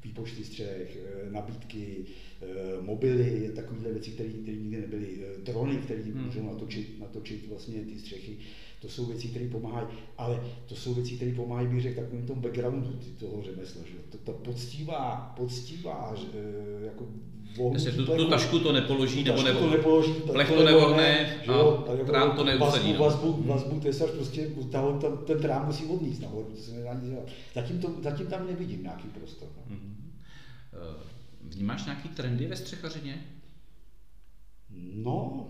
výpočty 0.07 0.45
střech, 0.45 0.97
eh, 0.97 1.31
nabídky, 1.31 2.05
eh, 2.43 2.47
mobily, 2.81 3.53
takovéhle 3.55 3.93
věci, 3.93 4.11
které 4.11 4.29
nikdy 4.29 4.81
nebyly, 4.81 5.09
eh, 5.21 5.39
drony, 5.43 5.77
které 5.77 6.03
hmm. 6.03 6.25
můžou 6.25 6.47
natočit, 6.47 7.01
natočit 7.01 7.49
vlastně 7.49 7.85
ty 7.85 7.99
střechy. 7.99 8.37
To 8.81 8.89
jsou 8.89 9.07
věci, 9.07 9.29
které 9.29 9.49
pomáhají, 9.49 9.87
ale 10.19 10.41
to 10.67 10.77
jsou 10.77 10.95
věci, 10.95 11.17
které 11.17 11.33
pomáhají, 11.33 11.69
bych 11.69 11.83
řekl, 11.83 12.01
takovým 12.01 12.27
tom 12.27 12.41
backgroundu 12.41 13.01
toho 13.19 13.43
řemesla. 13.43 13.83
Že? 13.87 13.95
To, 14.11 14.19
to 14.19 14.33
poctivá, 14.33 15.35
poctivá 15.37 16.15
jako 16.85 17.09
Jestli 17.73 17.93
tu, 17.93 18.07
tu 18.07 18.29
tašku 18.29 18.59
to 18.59 18.73
nepoloží, 18.73 19.25
nebo 19.25 19.43
nebo 19.43 19.61
to 19.61 19.71
nepoloží, 19.71 20.13
plech 20.13 20.53
to 20.53 20.65
nevohne 20.65 21.37
a 21.49 21.93
jako 21.93 22.05
trám 22.07 22.37
to 22.37 22.45
neucení. 22.45 22.93
Vazbu, 22.93 23.33
vazbu, 23.33 23.43
vazbu 23.43 23.81
tesař 23.81 24.11
prostě 24.11 24.51
tam, 24.71 24.99
tam, 24.99 25.19
ten 25.27 25.41
trám 25.41 25.67
musí 25.67 25.85
odníst 25.85 26.23
nahoru, 26.23 26.45
to 26.45 26.63
se 26.63 26.73
nedá 26.73 26.95
nic 26.95 27.11
dělat. 27.11 27.25
Zatím, 27.55 27.81
to, 27.81 27.91
zatím 28.03 28.27
tam 28.27 28.47
nevidím 28.47 28.83
nějaký 28.83 29.09
prostor. 29.09 29.49
No. 29.57 29.77
Mm-hmm. 29.77 29.97
Vnímáš 31.43 31.85
nějaký 31.85 32.09
trendy 32.09 32.47
ve 32.47 32.57
střechařině? 32.57 33.25
No, 34.95 35.47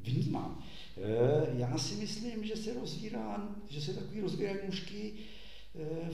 vnímám. 0.00 0.62
Eh, 0.96 1.46
já 1.58 1.78
si 1.78 1.94
myslím, 1.94 2.44
že 2.44 2.56
se 2.56 2.74
rozvírá, 2.74 3.48
že 3.68 3.80
se 3.80 3.94
takový 3.94 4.20
rozvírají 4.20 4.58
nůžky 4.66 5.12
eh, 5.80 6.10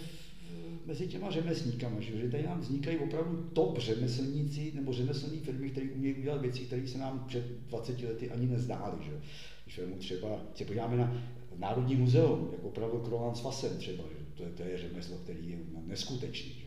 mezi 0.86 1.06
těma 1.06 1.30
řemeslníkama, 1.30 2.00
že 2.00 2.28
tady 2.30 2.42
nám 2.42 2.60
vznikají 2.60 2.98
opravdu 2.98 3.50
top 3.52 3.78
řemeslníci 3.78 4.72
nebo 4.74 4.92
řemeslní 4.92 5.40
firmy, 5.40 5.70
které 5.70 5.86
umějí 5.90 6.14
udělat 6.14 6.40
věci, 6.40 6.60
které 6.60 6.86
se 6.86 6.98
nám 6.98 7.24
před 7.28 7.44
20 7.68 8.02
lety 8.02 8.30
ani 8.30 8.46
nezdály. 8.46 9.04
Že? 9.04 9.20
Když 9.64 9.80
mu 9.86 9.96
třeba, 9.96 10.40
se 10.54 10.64
podíváme 10.64 10.96
na 10.96 11.22
Národní 11.58 11.96
muzeum, 11.96 12.48
jako 12.52 12.68
opravdu 12.68 12.98
Krolan 12.98 13.34
s 13.34 13.40
Fasem 13.40 13.78
třeba, 13.78 14.04
že? 14.10 14.26
To, 14.34 14.42
je, 14.42 14.50
to 14.50 14.62
je 14.62 14.78
řemeslo, 14.78 15.16
který 15.16 15.50
je 15.50 15.58
neskutečný. 15.86 16.52
Že? 16.52 16.66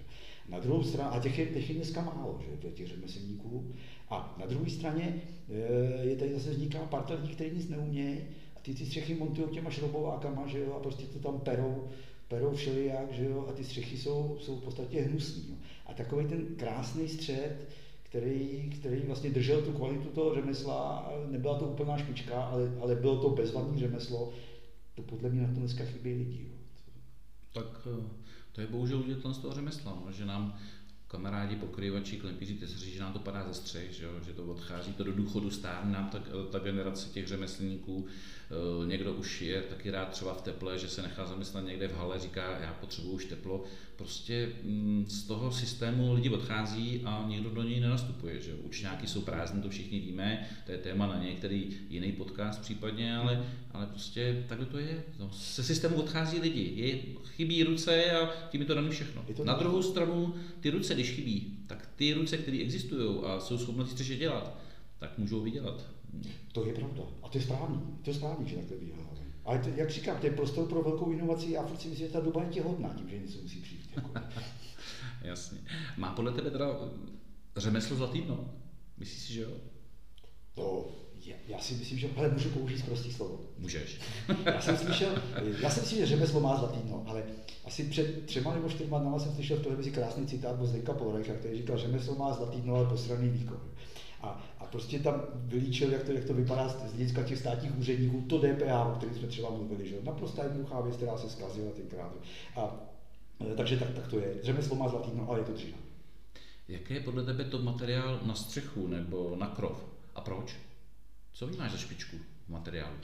Na 0.50 0.60
druhou 0.60 0.84
stranu, 0.84 1.14
a 1.14 1.20
těch 1.20 1.40
je, 1.40 1.46
těch 1.46 1.70
je 1.70 1.76
dneska 1.76 2.02
málo, 2.02 2.42
že? 2.46 2.72
těch 2.72 2.88
řemeslníků. 2.88 3.72
A 4.10 4.36
na 4.40 4.46
druhé 4.46 4.70
straně 4.70 5.22
eh, 5.50 6.06
je 6.06 6.16
tady 6.16 6.34
zase 6.34 6.50
vzniká 6.50 6.80
parta 6.80 7.14
lidí, 7.14 7.34
kteří 7.34 7.56
nic 7.56 7.70
neumějí 7.70 8.20
a 8.56 8.60
ty 8.62 8.74
ty 8.74 8.86
střechy 8.86 9.16
montují 9.16 9.48
těma 9.50 9.70
šrobovákama, 9.70 10.48
že 10.48 10.60
jo, 10.60 10.74
a 10.74 10.80
prostě 10.80 11.06
to 11.06 11.20
tam 11.20 11.40
perou, 11.40 11.88
perou 12.30 12.56
všelijak, 12.56 13.12
že 13.12 13.26
jo, 13.26 13.46
a 13.50 13.52
ty 13.52 13.64
střechy 13.64 13.98
jsou, 13.98 14.38
jsou 14.42 14.56
v 14.56 14.64
podstatě 14.64 15.02
hnusný. 15.02 15.46
Jo. 15.50 15.56
A 15.86 15.94
takový 15.94 16.28
ten 16.28 16.46
krásný 16.56 17.10
střed, 17.10 17.70
který, 18.04 18.70
který 18.80 19.02
vlastně 19.02 19.30
držel 19.30 19.62
tu 19.62 19.72
kvalitu 19.72 20.10
toho 20.10 20.36
řemesla, 20.36 21.12
nebyla 21.30 21.60
to 21.60 21.66
úplná 21.66 21.98
špička, 21.98 22.42
ale, 22.42 22.72
ale 22.82 22.96
bylo 22.96 23.22
to 23.22 23.30
bezvadný 23.30 23.80
řemeslo, 23.80 24.34
to 24.96 25.02
podle 25.02 25.30
mě 25.30 25.42
na 25.42 25.54
to 25.54 25.60
dneska 25.60 25.86
chybí 25.86 26.14
lidi. 26.14 26.44
Jo. 26.44 26.56
Tak 27.54 27.88
eh, 28.00 28.08
to 28.52 28.62
je 28.62 28.68
bohužel 28.68 29.00
udělat 29.00 29.34
z 29.34 29.38
toho 29.38 29.54
řemesla, 29.54 30.02
no, 30.06 30.12
že 30.12 30.26
nám 30.26 30.60
kamarádi, 31.08 31.56
pokrývači, 31.56 32.18
klempíři, 32.18 32.54
tesaři, 32.54 32.92
že 32.92 33.00
nám 33.00 33.14
to 33.14 33.20
padá 33.20 33.48
ze 33.48 33.54
střech, 33.54 33.92
že, 33.92 34.04
jo? 34.04 34.12
že 34.26 34.34
to 34.34 34.46
odchází 34.46 34.94
to 34.94 35.04
do 35.04 35.14
důchodu, 35.14 35.52
stárne 35.52 35.92
nám 35.92 36.10
ta, 36.10 36.20
ta 36.52 36.60
generace 36.60 37.10
těch 37.10 37.28
řemeslníků, 37.28 38.08
Eh, 38.08 38.12
někdo 38.86 39.14
už 39.14 39.42
je 39.42 39.62
taky 39.62 39.92
rád 39.92 40.10
třeba 40.10 40.34
v 40.34 40.42
teple, 40.42 40.80
že 40.80 40.88
se 40.88 41.02
nechá 41.02 41.26
zaměstnat 41.26 41.66
někde 41.66 41.88
v 41.88 41.98
hale, 41.98 42.20
říká, 42.20 42.60
já 42.62 42.74
potřebuju 42.74 43.14
už 43.14 43.26
teplo. 43.26 43.64
Prostě 43.96 44.50
mm, 44.64 45.06
z 45.10 45.24
toho 45.24 45.52
systému 45.52 46.14
lidi 46.14 46.30
odchází 46.30 47.02
a 47.06 47.26
nikdo 47.28 47.50
do 47.50 47.64
něj 47.64 47.80
nenastupuje. 47.80 48.42
Že? 48.42 48.52
nějaký 48.82 49.08
jsou 49.08 49.22
prázdné, 49.22 49.62
to 49.62 49.70
všichni 49.70 50.00
víme, 50.00 50.50
to 50.66 50.72
je 50.72 50.78
téma 50.78 51.08
na 51.08 51.24
některý 51.24 51.78
jiný 51.90 52.12
podcast 52.12 52.62
případně, 52.62 53.18
ale, 53.18 53.46
ale 53.72 53.86
prostě 53.86 54.46
takhle 54.50 54.66
to 54.66 54.78
je. 54.78 55.04
No, 55.20 55.30
se 55.32 55.64
systému 55.64 55.96
odchází 55.96 56.40
lidi, 56.40 56.72
je, 56.76 57.00
chybí 57.26 57.64
ruce 57.64 58.12
a 58.12 58.30
tím 58.52 58.62
je 58.62 58.68
to 58.68 58.76
dané 58.76 58.90
všechno. 58.90 59.26
To 59.36 59.44
na 59.44 59.54
druhou 59.54 59.84
stranu, 59.84 60.36
ty 60.60 60.70
ruce, 60.70 60.94
když 60.94 61.12
chybí, 61.12 61.58
tak 61.68 61.90
ty 61.96 62.14
ruce, 62.14 62.38
které 62.38 62.58
existují 62.58 63.20
a 63.26 63.40
jsou 63.40 63.58
schopné 63.58 63.86
si 63.86 64.16
dělat, 64.16 64.58
tak 65.00 65.18
můžou 65.18 65.42
vydělat. 65.42 65.99
To 66.52 66.66
je 66.66 66.74
pravda. 66.74 67.04
A 67.24 67.30
to 67.30 67.38
je 67.38 67.44
správný. 67.44 67.82
To 68.02 68.10
je 68.10 68.14
správný, 68.14 68.50
že 68.50 68.56
takhle 68.56 68.78
vyhlávají. 68.78 69.20
Ale 69.46 69.60
to, 69.60 69.70
jak 69.70 69.90
říkám, 69.90 70.18
to 70.18 70.26
je 70.26 70.32
prostor 70.32 70.68
pro 70.68 70.84
velkou 70.84 71.12
inovaci. 71.12 71.52
Já 71.52 71.66
furt 71.66 71.82
si 71.82 71.88
myslím, 71.88 72.08
že 72.08 72.14
ta 72.14 72.20
doba 72.20 72.44
je 72.44 72.50
těhotná 72.50 72.94
tím, 72.94 73.10
že 73.10 73.20
něco 73.20 73.42
musí 73.42 73.62
přijít. 73.62 73.90
Jako. 73.96 74.12
Jasně. 75.22 75.60
Má 75.98 76.12
podle 76.12 76.32
tebe 76.32 76.52
teda 76.52 76.66
řemeslo 77.58 77.96
zlatý 77.96 78.22
dno? 78.22 78.54
Myslíš 78.98 79.20
si, 79.22 79.34
že 79.34 79.42
jo? 79.42 79.52
To, 80.54 80.90
já, 81.26 81.36
já 81.48 81.60
si 81.60 81.74
myslím, 81.74 82.00
že, 82.00 82.10
ale 82.18 82.30
můžu 82.30 82.50
použít 82.50 82.86
prostý 82.86 83.14
slovo. 83.14 83.42
Můžeš. 83.58 84.00
já 84.46 84.62
jsem 84.62 84.78
slyšel, 84.78 85.22
já 85.62 85.70
jsem 85.70 85.86
si 85.86 85.96
že 85.96 86.06
řemeslo 86.06 86.40
má 86.40 86.58
zlatý 86.58 86.80
dno, 86.80 87.04
ale 87.08 87.24
asi 87.66 87.84
před 87.84 88.26
třema 88.26 88.54
nebo 88.54 88.70
čtyřma 88.70 89.00
dnama 89.00 89.20
jsem 89.20 89.36
slyšel 89.36 89.58
v 89.58 89.64
televizi 89.64 89.92
krásný 89.92 90.28
citát 90.28 90.62
od 90.62 90.66
Zdenka 90.66 90.94
Polrecha, 90.94 91.34
který 91.34 91.58
říkal, 91.58 91.78
že 91.78 91.88
řemeslo 91.88 92.16
má 92.16 92.34
zlatý 92.34 92.62
dno, 92.62 92.76
ale 92.76 92.90
posraný 92.90 93.30
výkon. 93.30 93.62
A 94.22 94.59
prostě 94.72 95.00
tam 95.00 95.22
vylíčil, 95.34 95.92
jak 95.92 96.04
to, 96.04 96.12
jak 96.12 96.26
to 96.26 96.34
vypadá 96.34 96.70
z 96.70 96.76
hlediska 96.82 97.24
těch 97.24 97.38
státních 97.38 97.78
úředníků, 97.78 98.26
to 98.30 98.38
DPH, 98.38 98.88
o 98.88 98.96
kterém 98.98 99.16
jsme 99.16 99.28
třeba 99.28 99.50
mluvili, 99.50 99.90
že 99.90 99.96
naprosto 100.04 100.44
jednoduchá 100.44 100.82
věc, 100.82 100.96
která 100.96 101.18
se 101.18 101.30
zkazila 101.30 101.72
tenkrát. 101.72 102.12
A, 102.56 102.76
e, 103.52 103.56
takže 103.56 103.78
tak, 103.78 103.90
tak 103.90 104.08
to 104.08 104.20
je. 104.20 104.36
Řemeslo 104.44 104.76
má 104.76 104.88
zlatý, 104.90 105.12
no, 105.14 105.30
ale 105.30 105.40
je 105.40 105.46
to 105.46 105.54
dřina. 105.54 105.78
Jaký 106.68 106.94
je 106.94 107.00
podle 107.00 107.26
tebe 107.26 107.46
to 107.46 107.60
materiál 107.60 108.20
na 108.26 108.36
střechu 108.36 108.88
nebo 108.88 109.36
na 109.36 109.48
krov? 109.48 109.86
A 110.16 110.22
proč? 110.22 110.56
Co 111.34 111.48
vnímáš 111.48 111.72
za 111.72 111.78
špičku 111.78 112.18
materiálu? 112.48 112.96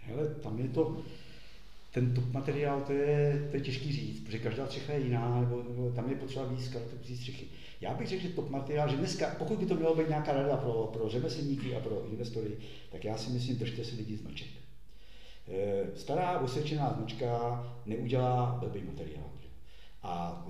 Hele, 0.00 0.34
tam 0.42 0.58
je 0.58 0.68
to, 0.68 1.02
ten 1.92 2.14
top 2.14 2.32
materiál, 2.32 2.80
to 2.80 2.92
je, 2.92 3.46
to 3.50 3.56
je 3.56 3.62
těžký 3.62 3.92
říct, 3.92 4.20
protože 4.20 4.38
každá 4.38 4.66
střecha 4.66 4.92
je 4.92 5.00
jiná, 5.00 5.40
nebo, 5.40 5.62
nebo 5.62 5.90
tam 5.90 6.10
je 6.10 6.16
potřeba 6.16 6.44
víc 6.44 6.68
charakteristických 6.68 7.18
střechy. 7.18 7.46
Já 7.80 7.94
bych 7.94 8.08
řekl, 8.08 8.22
že 8.22 8.28
top 8.28 8.50
materiál, 8.50 8.88
že 8.88 8.96
dneska, 8.96 9.34
pokud 9.38 9.58
by 9.58 9.66
to 9.66 9.74
mělo 9.74 9.94
být 9.94 10.08
nějaká 10.08 10.32
rada 10.32 10.56
pro, 10.56 10.90
pro 10.92 11.08
řemeslníky 11.08 11.76
a 11.76 11.80
pro 11.80 12.06
investory, 12.10 12.56
tak 12.90 13.04
já 13.04 13.16
si 13.16 13.30
myslím, 13.30 13.56
držte 13.56 13.84
si 13.84 13.96
lidi 13.96 14.16
značek. 14.16 14.48
E, 15.48 15.84
stará 15.94 16.38
osvědčená 16.38 16.92
značka 16.92 17.62
neudělá 17.86 18.56
blbý 18.60 18.82
materiál. 18.82 19.30
A 20.02 20.44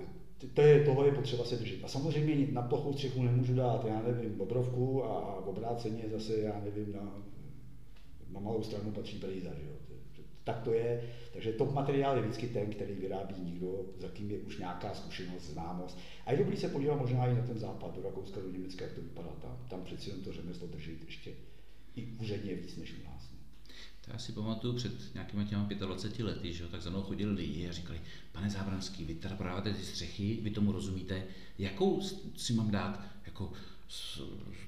to 0.54 0.60
je, 0.60 0.84
toho 0.84 1.04
je 1.04 1.12
potřeba 1.12 1.44
se 1.44 1.56
držet. 1.56 1.84
A 1.84 1.88
samozřejmě 1.88 2.46
na 2.52 2.62
plochou 2.62 2.92
střechu 2.92 3.22
nemůžu 3.22 3.54
dát, 3.54 3.84
já 3.84 4.02
nevím, 4.02 4.38
bobrovku 4.38 5.04
a, 5.04 5.18
a 5.18 5.34
obráceně 5.34 6.04
zase, 6.12 6.36
já 6.36 6.60
nevím, 6.64 6.92
na, 6.92 7.22
na 8.30 8.40
malou 8.40 8.62
stranu 8.62 8.90
patří 8.90 9.18
brýza, 9.18 9.50
že 9.54 9.66
jo 9.66 9.81
tak 10.44 10.60
to 10.60 10.72
je. 10.72 11.02
Takže 11.32 11.52
top 11.52 11.72
materiál 11.72 12.16
je 12.16 12.22
vždycky 12.22 12.46
ten, 12.46 12.70
který 12.70 12.94
vyrábí 12.94 13.34
někdo, 13.38 13.84
za 13.98 14.08
kým 14.08 14.30
je 14.30 14.38
už 14.38 14.58
nějaká 14.58 14.94
zkušenost, 14.94 15.42
známost. 15.42 15.98
A 16.26 16.32
je 16.32 16.38
dobrý 16.38 16.56
se 16.56 16.68
podívat 16.68 17.00
možná 17.00 17.26
i 17.26 17.34
na 17.34 17.42
ten 17.42 17.58
západ, 17.58 17.94
do 17.94 18.02
Rakouska, 18.02 18.40
do 18.40 18.50
Německa, 18.50 18.84
jak 18.84 18.94
to 18.94 19.00
vypadá 19.00 19.30
tam. 19.42 19.58
Tam 19.70 19.84
přeci 19.84 20.10
jen 20.10 20.20
to 20.20 20.32
řemeslo 20.32 20.66
drží 20.66 20.98
ještě 21.06 21.32
i 21.96 22.06
úředně 22.20 22.54
víc 22.54 22.76
než 22.76 22.94
u 22.94 23.04
nás. 23.04 23.32
To 24.04 24.12
já 24.12 24.18
si 24.18 24.32
pamatuju 24.32 24.74
před 24.74 25.14
nějakými 25.14 25.44
těma 25.44 25.68
25 25.74 26.24
lety, 26.24 26.52
že 26.52 26.62
jo, 26.62 26.68
tak 26.68 26.82
za 26.82 26.90
mnou 26.90 27.02
chodili 27.02 27.32
lidi 27.32 27.68
a 27.68 27.72
říkali, 27.72 28.00
pane 28.32 28.50
Zábranský, 28.50 29.04
vy 29.04 29.14
teda 29.14 29.36
prodáváte 29.36 29.74
ty 29.74 29.82
střechy, 29.82 30.38
vy 30.42 30.50
tomu 30.50 30.72
rozumíte, 30.72 31.24
jakou 31.58 32.00
si 32.36 32.52
mám 32.52 32.70
dát, 32.70 33.02
jako 33.26 33.52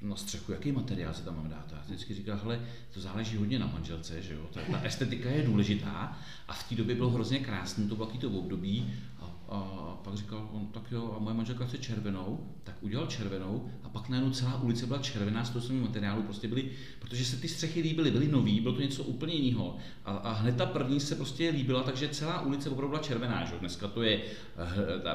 na 0.02 0.16
střechu, 0.16 0.52
jaký 0.52 0.72
materiál 0.72 1.14
se 1.14 1.22
tam 1.22 1.36
mám 1.36 1.48
dát. 1.48 1.72
A 1.72 1.82
vždycky 1.84 2.14
říkal, 2.14 2.38
hele, 2.42 2.60
to 2.94 3.00
záleží 3.00 3.36
hodně 3.36 3.58
na 3.58 3.66
manželce, 3.66 4.22
že 4.22 4.34
jo? 4.34 4.46
Ta, 4.52 4.60
ta 4.70 4.80
estetika 4.82 5.30
je 5.30 5.42
důležitá 5.42 6.18
a 6.48 6.52
v 6.52 6.68
té 6.68 6.74
době 6.74 6.94
bylo 6.94 7.10
hrozně 7.10 7.38
krásné, 7.38 7.88
to 7.88 7.96
to 8.18 8.30
období 8.30 8.94
a 9.20 9.33
a 9.48 9.98
pak 10.04 10.14
říkal 10.14 10.48
on, 10.52 10.66
tak 10.66 10.92
jo, 10.92 11.14
a 11.16 11.18
moje 11.18 11.36
manželka 11.36 11.66
chce 11.66 11.78
červenou, 11.78 12.40
tak 12.64 12.74
udělal 12.80 13.06
červenou 13.06 13.70
a 13.82 13.88
pak 13.88 14.08
najednou 14.08 14.32
celá 14.32 14.62
ulice 14.62 14.86
byla 14.86 14.98
červená 14.98 15.44
z 15.44 15.50
toho 15.50 15.64
samého 15.64 15.86
materiálu, 15.86 16.22
prostě 16.22 16.48
byly, 16.48 16.70
protože 16.98 17.24
se 17.24 17.36
ty 17.36 17.48
střechy 17.48 17.80
líbily, 17.80 18.10
byly 18.10 18.28
nový, 18.28 18.60
bylo 18.60 18.74
to 18.74 18.80
něco 18.80 19.02
úplně 19.02 19.34
jiného. 19.34 19.76
A, 20.04 20.12
a 20.12 20.32
hned 20.32 20.56
ta 20.56 20.66
první 20.66 21.00
se 21.00 21.14
prostě 21.14 21.50
líbila, 21.50 21.82
takže 21.82 22.08
celá 22.08 22.40
ulice 22.40 22.70
opravdu 22.70 22.88
byla 22.88 23.02
červená, 23.02 23.44
že? 23.44 23.54
Dneska 23.60 23.88
to 23.88 24.02
je, 24.02 24.22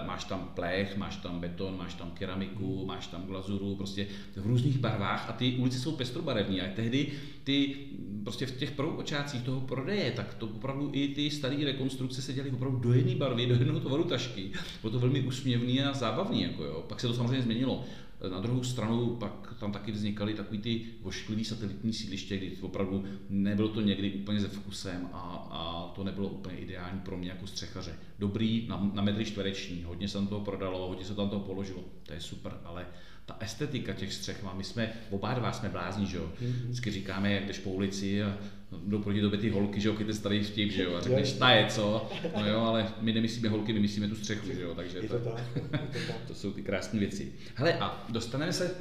máš 0.05 0.23
tam 0.23 0.51
plech, 0.55 0.97
máš 0.97 1.15
tam 1.15 1.39
beton, 1.39 1.77
máš 1.77 1.93
tam 1.93 2.11
keramiku, 2.11 2.85
máš 2.85 3.07
tam 3.07 3.23
glazuru, 3.23 3.75
prostě 3.75 4.07
v 4.35 4.47
různých 4.47 4.77
barvách 4.77 5.29
a 5.29 5.33
ty 5.33 5.55
ulice 5.59 5.79
jsou 5.79 5.91
pestrobarevní. 5.91 6.61
A 6.61 6.73
tehdy 6.75 7.11
ty 7.43 7.75
prostě 8.23 8.45
v 8.45 8.57
těch 8.57 8.71
prvopočátcích 8.71 9.41
toho 9.41 9.61
prodeje, 9.61 10.11
tak 10.11 10.33
to 10.33 10.45
opravdu 10.45 10.89
i 10.93 11.07
ty 11.07 11.31
staré 11.31 11.57
rekonstrukce 11.65 12.21
se 12.21 12.33
dělaly 12.33 12.51
opravdu 12.51 12.79
do 12.79 12.93
jedné 12.93 13.15
barvy, 13.15 13.45
do 13.45 13.53
jednoho 13.53 13.79
tovaru 13.79 14.03
tašky. 14.19 14.51
Bylo 14.81 14.93
to 14.93 14.99
velmi 14.99 15.21
úsměvný 15.21 15.81
a 15.81 15.93
zábavný. 15.93 16.41
Jako 16.41 16.63
jo. 16.63 16.85
Pak 16.87 16.99
se 16.99 17.07
to 17.07 17.13
samozřejmě 17.13 17.41
změnilo. 17.41 17.85
Na 18.31 18.39
druhou 18.39 18.63
stranu 18.63 19.15
pak 19.15 19.53
tam 19.59 19.71
taky 19.71 19.91
vznikaly 19.91 20.33
takový 20.33 20.59
ty 20.59 20.81
vošklivý 21.01 21.45
satelitní 21.45 21.93
sídliště, 21.93 22.37
kdy 22.37 22.57
opravdu 22.61 23.03
nebylo 23.29 23.69
to 23.69 23.81
někdy 23.81 24.11
úplně 24.11 24.39
ze 24.39 24.47
vkusem 24.47 25.09
a, 25.13 25.47
a 25.51 25.91
to 25.95 26.03
nebylo 26.03 26.27
úplně 26.29 26.57
ideální 26.57 26.99
pro 26.99 27.17
mě 27.17 27.29
jako 27.29 27.47
střechaře. 27.47 27.95
Dobrý 28.19 28.65
na, 28.67 28.91
na 28.93 29.01
metry 29.01 29.25
čtvereční, 29.25 29.83
hodně 29.83 30.07
se 30.07 30.13
tam 30.13 30.27
toho 30.27 30.41
prodalo, 30.41 30.87
hodně 30.87 31.05
se 31.05 31.15
tam 31.15 31.29
toho 31.29 31.41
položilo, 31.41 31.83
to 32.03 32.13
je 32.13 32.21
super, 32.21 32.53
ale 32.63 32.85
ta 33.25 33.37
estetika 33.39 33.93
těch 33.93 34.13
střech, 34.13 34.43
my 34.53 34.63
jsme, 34.63 34.93
oba 35.09 35.33
dva 35.33 35.51
jsme 35.51 35.69
blázni, 35.69 36.05
že 36.05 36.17
jo. 36.17 36.31
Mhm. 36.41 36.51
Vždycky 36.63 36.91
říkáme, 36.91 37.33
jak 37.33 37.45
jdeš 37.45 37.59
po 37.59 37.69
ulici 37.69 38.23
a 38.23 38.37
jdou 38.87 38.99
proti 38.99 39.21
tobě 39.21 39.39
ty 39.39 39.49
holky, 39.49 39.81
že 39.81 39.87
jo, 39.87 39.95
ty 39.95 40.13
starý 40.13 40.43
vtip, 40.43 40.71
že 40.71 40.83
jo, 40.83 40.95
a 40.95 41.01
řekneš, 41.01 41.33
ta 41.33 41.49
je 41.49 41.67
co, 41.67 42.09
no 42.37 42.49
jo, 42.49 42.59
ale 42.59 42.93
my 43.01 43.13
nemyslíme 43.13 43.49
holky, 43.49 43.73
my 43.73 43.79
myslíme 43.79 44.07
tu 44.07 44.15
střechu, 44.15 44.47
že 44.53 44.61
jo, 44.61 44.75
takže 44.75 45.01
to, 45.01 45.19
to, 45.19 45.35
to 46.27 46.35
jsou 46.35 46.51
ty 46.51 46.61
krásné 46.61 46.99
věci. 46.99 47.33
Hele, 47.55 47.79
a 47.79 48.05
dostaneme 48.09 48.53
se 48.53 48.75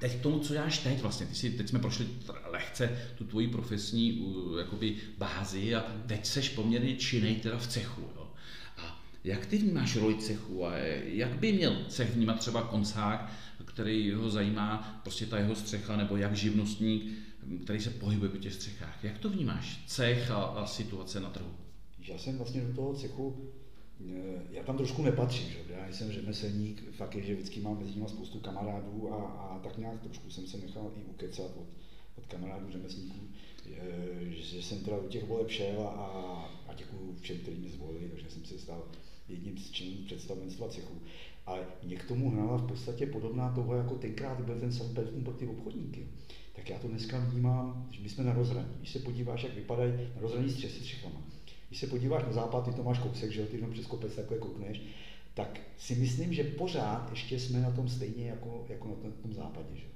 teď 0.00 0.16
k 0.16 0.22
tomu, 0.22 0.38
co 0.38 0.52
děláš 0.52 0.78
teď 0.78 1.02
vlastně. 1.02 1.26
Ty 1.26 1.34
si, 1.34 1.50
teď 1.50 1.68
jsme 1.68 1.78
prošli 1.78 2.06
lehce 2.50 2.98
tu 3.18 3.24
tvoji 3.24 3.48
profesní 3.48 4.34
jakoby, 4.58 4.96
bázi 5.18 5.74
a 5.74 5.84
teď 6.06 6.26
seš 6.26 6.48
poměrně 6.48 6.96
činej 6.96 7.34
teda 7.34 7.58
v 7.58 7.66
cechu. 7.66 8.00
Jo. 8.00 8.32
A 8.76 9.02
jak 9.24 9.46
ty 9.46 9.58
vnímáš 9.58 9.96
roli 9.96 10.14
cechu 10.14 10.66
a 10.66 10.76
jak 11.04 11.30
by 11.38 11.52
měl 11.52 11.76
cech 11.88 12.10
vnímat 12.14 12.38
třeba 12.38 12.62
koncák, 12.62 13.32
který 13.64 14.12
ho 14.12 14.30
zajímá 14.30 15.00
prostě 15.02 15.26
ta 15.26 15.38
jeho 15.38 15.54
střecha, 15.54 15.96
nebo 15.96 16.16
jak 16.16 16.36
živnostník, 16.36 17.25
který 17.64 17.80
se 17.80 17.90
pohybuje 17.90 18.30
po 18.30 18.36
těch 18.36 18.54
střechách. 18.54 19.04
Jak 19.04 19.18
to 19.18 19.30
vnímáš, 19.30 19.84
cech 19.86 20.30
a, 20.30 20.36
a 20.36 20.66
situace 20.66 21.20
na 21.20 21.30
trhu? 21.30 21.50
Já 22.08 22.18
jsem 22.18 22.36
vlastně 22.36 22.60
do 22.60 22.74
toho 22.74 22.94
cechu, 22.94 23.50
eh, 24.00 24.42
já 24.50 24.62
tam 24.62 24.76
trošku 24.76 25.02
nepatřím, 25.02 25.48
že? 25.48 25.58
já 25.68 25.92
jsem 25.92 26.12
řemeslník, 26.12 26.92
fakt 26.92 27.14
je, 27.14 27.22
že 27.22 27.34
vždycky 27.34 27.60
mám 27.60 27.78
mezi 27.78 27.90
nimi 27.94 28.08
spoustu 28.08 28.38
kamarádů 28.38 29.12
a, 29.12 29.16
a 29.16 29.58
tak 29.58 29.78
nějak 29.78 30.00
trošku 30.00 30.30
jsem 30.30 30.46
se 30.46 30.58
nechal 30.58 30.92
i 30.96 31.04
ukecat 31.04 31.50
od, 31.56 31.66
od 32.18 32.26
kamarádů 32.26 32.70
řemeslníků, 32.70 33.20
eh, 33.66 34.30
že 34.30 34.62
jsem 34.62 34.78
teda 34.78 34.96
do 34.96 35.08
těch 35.08 35.24
voleb 35.24 35.48
šel 35.48 35.80
a, 35.80 36.06
a 36.68 36.74
děkuju 36.74 37.16
všem, 37.20 37.38
kteří 37.38 37.56
mě 37.56 37.70
zvolili, 37.70 38.08
takže 38.08 38.30
jsem 38.30 38.44
se 38.44 38.58
stal 38.58 38.84
jedním 39.28 39.58
z 39.58 39.70
členů 39.70 39.96
představenstva 40.06 40.68
cechu. 40.68 40.94
Ale 41.46 41.66
mě 41.82 41.96
k 41.96 42.08
tomu 42.08 42.30
hnala 42.30 42.56
v 42.56 42.66
podstatě 42.66 43.06
podobná 43.06 43.52
toho, 43.52 43.74
jako 43.74 43.94
tenkrát 43.94 44.40
byl 44.40 44.60
ten 44.60 44.72
Samperton 44.72 45.24
pro 45.24 45.32
ty 45.32 45.46
obchodníky. 45.46 46.06
Tak 46.66 46.70
já 46.70 46.78
to 46.78 46.88
dneska 46.88 47.18
vnímám, 47.18 47.88
že 47.90 48.02
my 48.02 48.08
jsme 48.08 48.24
na 48.24 48.32
rozhraní. 48.32 48.68
Když 48.78 48.92
se 48.92 48.98
podíváš, 48.98 49.42
jak 49.42 49.54
vypadají 49.54 49.92
na 49.92 50.20
rozhraní 50.20 50.50
s 50.50 50.54
střechama. 50.54 51.22
Když 51.68 51.80
se 51.80 51.86
podíváš 51.86 52.22
na 52.22 52.32
západ, 52.32 52.64
ty 52.64 52.70
to 52.70 52.82
máš 52.82 52.98
kousek, 52.98 53.30
že 53.30 53.46
ty 53.46 53.56
jenom 53.56 53.72
přes 53.72 53.86
kopec 53.86 54.14
takhle 54.14 54.38
koukneš, 54.38 54.82
tak 55.34 55.60
si 55.78 55.94
myslím, 55.94 56.32
že 56.32 56.44
pořád 56.44 57.10
ještě 57.10 57.40
jsme 57.40 57.60
na 57.60 57.70
tom 57.70 57.88
stejně 57.88 58.26
jako, 58.26 58.66
jako 58.68 58.88
na 58.88 58.94
tom, 58.94 59.12
tom 59.12 59.32
západě. 59.32 59.68
Že? 59.74 59.86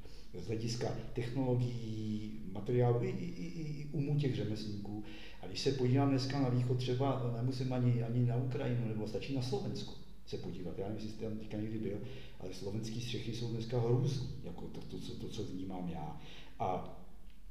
Z 0.40 0.46
hlediska 0.46 0.88
technologií, 1.12 2.40
materiálu 2.52 3.02
i, 3.02 3.08
i, 3.08 3.24
i, 3.24 3.62
i 3.62 3.86
umu 3.92 4.18
těch 4.18 4.36
řemeslníků. 4.36 5.04
A 5.42 5.46
když 5.46 5.60
se 5.60 5.72
podívám 5.72 6.10
dneska 6.10 6.40
na 6.40 6.48
východ, 6.48 6.78
třeba 6.78 7.32
nemusím 7.36 7.72
ani, 7.72 8.02
ani 8.02 8.26
na 8.26 8.36
Ukrajinu, 8.36 8.88
nebo 8.88 9.08
stačí 9.08 9.34
na 9.34 9.42
Slovensko 9.42 9.92
se 10.26 10.36
podívat. 10.36 10.78
Já 10.78 10.88
nevím, 10.88 11.06
jestli 11.06 11.26
tam 11.26 11.38
teďka 11.38 11.56
někdy 11.56 11.78
byl, 11.78 11.98
ale 12.40 12.54
slovenské 12.54 13.00
střechy 13.00 13.34
jsou 13.34 13.48
dneska 13.48 13.80
hrůzný, 13.80 14.28
jako 14.44 14.60
to, 14.66 14.80
to, 14.80 14.98
to, 14.98 15.14
to, 15.14 15.28
co 15.28 15.44
vnímám 15.44 15.88
já. 15.88 16.20
A 16.60 16.96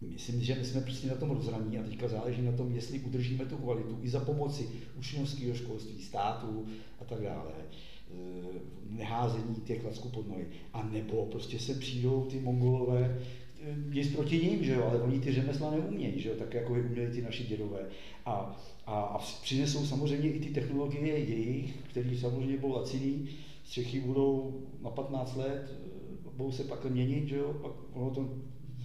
myslím, 0.01 0.41
že 0.41 0.55
my 0.55 0.65
jsme 0.65 0.81
prostě 0.81 1.07
na 1.07 1.15
tom 1.15 1.29
rozhraní 1.31 1.77
a 1.77 1.83
teďka 1.83 2.07
záleží 2.07 2.41
na 2.41 2.51
tom, 2.51 2.75
jestli 2.75 2.99
udržíme 2.99 3.45
tu 3.45 3.57
kvalitu 3.57 3.97
i 4.01 4.09
za 4.09 4.19
pomoci 4.19 4.69
učňovského 4.97 5.55
školství, 5.55 6.03
státu 6.03 6.65
a 6.99 7.05
tak 7.05 7.23
dále 7.23 7.51
eh, 7.57 8.13
neházení 8.89 9.55
těch 9.55 9.81
klacků 9.81 10.09
pod 10.09 10.27
nohy. 10.27 10.47
A 10.73 10.83
nebo 10.83 11.25
prostě 11.25 11.59
se 11.59 11.73
přijdou 11.73 12.25
ty 12.25 12.39
mongolové, 12.39 13.19
eh, 13.61 13.75
nic 13.93 14.15
proti 14.15 14.37
ním, 14.37 14.63
že 14.63 14.73
jo, 14.73 14.83
ale 14.83 15.01
oni 15.01 15.19
ty 15.19 15.33
řemesla 15.33 15.71
neumějí, 15.71 16.19
že 16.19 16.29
jo, 16.29 16.35
tak 16.35 16.53
jako 16.53 16.75
je 16.75 16.83
uměli 16.83 17.11
ty 17.11 17.21
naši 17.21 17.43
dědové. 17.43 17.85
A 18.25 18.59
a, 18.89 19.01
a 19.01 19.17
přinesou 19.17 19.85
samozřejmě 19.85 20.31
i 20.31 20.39
ty 20.39 20.49
technologie 20.49 21.19
jejich, 21.19 21.75
které 21.89 22.17
samozřejmě 22.17 22.57
budou 22.57 22.73
laciný, 22.73 23.29
střechy 23.63 23.99
budou 23.99 24.61
na 24.81 24.89
15 24.89 25.35
let, 25.35 25.79
budou 26.37 26.51
se 26.51 26.63
pak 26.63 26.85
měnit, 26.85 27.27
že 27.27 27.35
jo, 27.35 27.53
pak 27.61 27.71
ono 27.93 28.09
to 28.09 28.29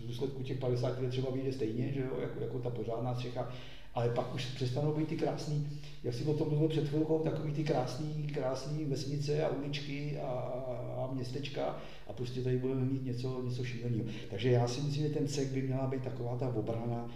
v 0.04 0.06
důsledku 0.06 0.42
těch 0.42 0.58
50 0.58 1.00
let 1.00 1.10
třeba 1.10 1.30
vyjde 1.30 1.52
stejně, 1.52 1.92
že 1.92 2.00
jo, 2.00 2.20
jako, 2.20 2.40
jako 2.40 2.58
ta 2.58 2.70
pořádná 2.70 3.14
střecha, 3.14 3.48
ale 3.94 4.08
pak 4.08 4.34
už 4.34 4.46
přestanou 4.46 4.92
být 4.92 5.08
ty 5.08 5.16
krásný, 5.16 5.68
jak 6.04 6.14
si 6.14 6.24
o 6.24 6.34
tom 6.34 6.48
mluvil 6.48 6.68
před 6.68 6.88
chvilkou, 6.88 7.18
takový 7.18 7.52
ty 7.52 7.64
krásný, 7.64 8.26
krásný 8.34 8.84
vesnice 8.84 9.44
a 9.44 9.48
uličky 9.48 10.18
a, 10.18 10.26
a, 10.26 11.10
městečka 11.14 11.78
a 12.06 12.12
prostě 12.12 12.40
tady 12.40 12.56
budeme 12.56 12.84
mít 12.84 13.04
něco, 13.04 13.42
něco 13.44 13.64
šíleného. 13.64 14.04
Takže 14.30 14.50
já 14.50 14.68
si 14.68 14.80
myslím, 14.80 15.02
že 15.02 15.14
ten 15.14 15.28
cech 15.28 15.52
by 15.52 15.62
měla 15.62 15.86
být 15.86 16.02
taková 16.02 16.36
ta 16.36 16.48
obrana, 16.48 17.10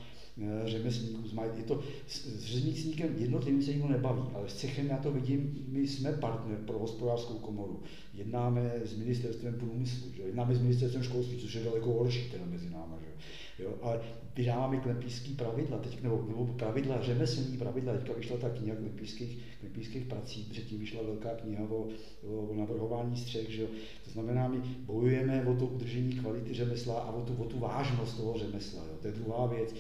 řemeslníků, 0.64 1.22
je 1.57 1.64
to, 1.64 1.81
s 2.07 2.44
řemeslníkem 2.44 3.14
jednotlivým 3.18 3.62
se 3.62 3.72
nikdo 3.72 3.88
nebaví, 3.88 4.22
ale 4.35 4.48
s 4.48 4.55
cechem 4.55 4.87
já 4.87 4.96
to 4.96 5.12
vidím, 5.12 5.64
my 5.68 5.88
jsme 5.88 6.12
partner 6.12 6.59
pro 6.66 6.79
hospodářskou 6.79 7.35
komoru. 7.35 7.83
Jednáme 8.14 8.72
s 8.85 8.96
ministerstvem 8.96 9.55
průmyslu, 9.55 10.12
že? 10.16 10.22
jednáme 10.22 10.55
s 10.55 10.62
ministerstvem 10.62 11.03
školství, 11.03 11.38
což 11.38 11.55
je 11.55 11.64
daleko 11.64 11.92
horší 11.92 12.31
teda 12.31 12.44
mezi 12.46 12.70
náma. 12.70 12.98
Že? 13.01 13.64
Jo? 13.64 13.74
Ale 13.83 14.01
vydáváme 14.37 14.77
klempířský 14.77 15.35
pravidla, 15.35 15.79
teď, 15.79 16.03
nebo, 16.03 16.24
nebo 16.29 16.46
pravidla, 16.46 17.03
řemeslní 17.03 17.59
pravidla, 17.59 17.92
teďka 17.92 18.12
vyšla 18.12 18.37
ta 18.37 18.51
kniha 18.51 18.77
klempířských, 18.77 19.38
klempířských 19.61 20.05
prací, 20.05 20.46
předtím 20.51 20.79
vyšla 20.79 21.03
velká 21.03 21.31
kniha 21.31 21.64
o, 21.70 21.88
o, 22.22 22.55
navrhování 22.55 23.16
střech, 23.16 23.51
že? 23.51 23.66
to 24.05 24.11
znamená, 24.11 24.48
my 24.48 24.59
bojujeme 24.79 25.46
o 25.46 25.55
to 25.55 25.66
udržení 25.66 26.12
kvality 26.12 26.55
řemesla 26.55 27.01
a 27.01 27.12
o 27.12 27.22
tu, 27.22 27.35
o 27.42 27.44
tu 27.44 27.59
vážnost 27.59 28.16
toho 28.16 28.38
řemesla, 28.38 28.83
jo? 28.88 28.98
to 29.03 29.07
je 29.07 29.12
druhá 29.12 29.46
věc 29.46 29.74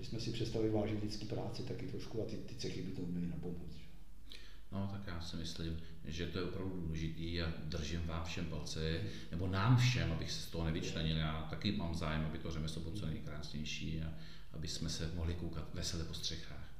že 0.00 0.06
jsme 0.06 0.20
si 0.20 0.32
přestali 0.32 0.70
vážit 0.70 1.02
lidský 1.02 1.26
práci 1.26 1.62
taky 1.62 1.86
trošku 1.86 2.22
a 2.22 2.24
ty, 2.24 2.36
ty 2.36 2.54
cechy 2.54 2.82
by 2.82 2.92
to 2.92 3.02
měly 3.02 3.26
na 3.26 3.36
pomoc. 3.36 3.80
No, 4.72 4.88
tak 4.92 5.00
já 5.06 5.20
si 5.20 5.36
myslím, 5.36 5.76
že 6.04 6.26
to 6.26 6.38
je 6.38 6.44
opravdu 6.44 6.80
důležitý 6.80 7.42
a 7.42 7.52
držím 7.64 8.06
vám 8.06 8.24
všem 8.24 8.46
palce, 8.46 9.00
nebo 9.30 9.46
nám 9.46 9.76
všem, 9.76 10.12
abych 10.12 10.30
se 10.30 10.40
z 10.40 10.46
toho 10.46 10.64
nevyčlenil. 10.64 11.16
Já 11.16 11.46
taky 11.50 11.72
mám 11.72 11.94
zájem, 11.94 12.24
aby 12.24 12.38
to 12.38 12.50
řemeslo 12.50 12.82
bylo 12.82 12.94
co 12.94 13.06
nejkrásnější 13.06 14.02
a 14.02 14.12
aby 14.52 14.68
jsme 14.68 14.88
se 14.88 15.10
mohli 15.14 15.34
koukat 15.34 15.74
veselé 15.74 16.04
po 16.04 16.14
střechách. 16.14 16.74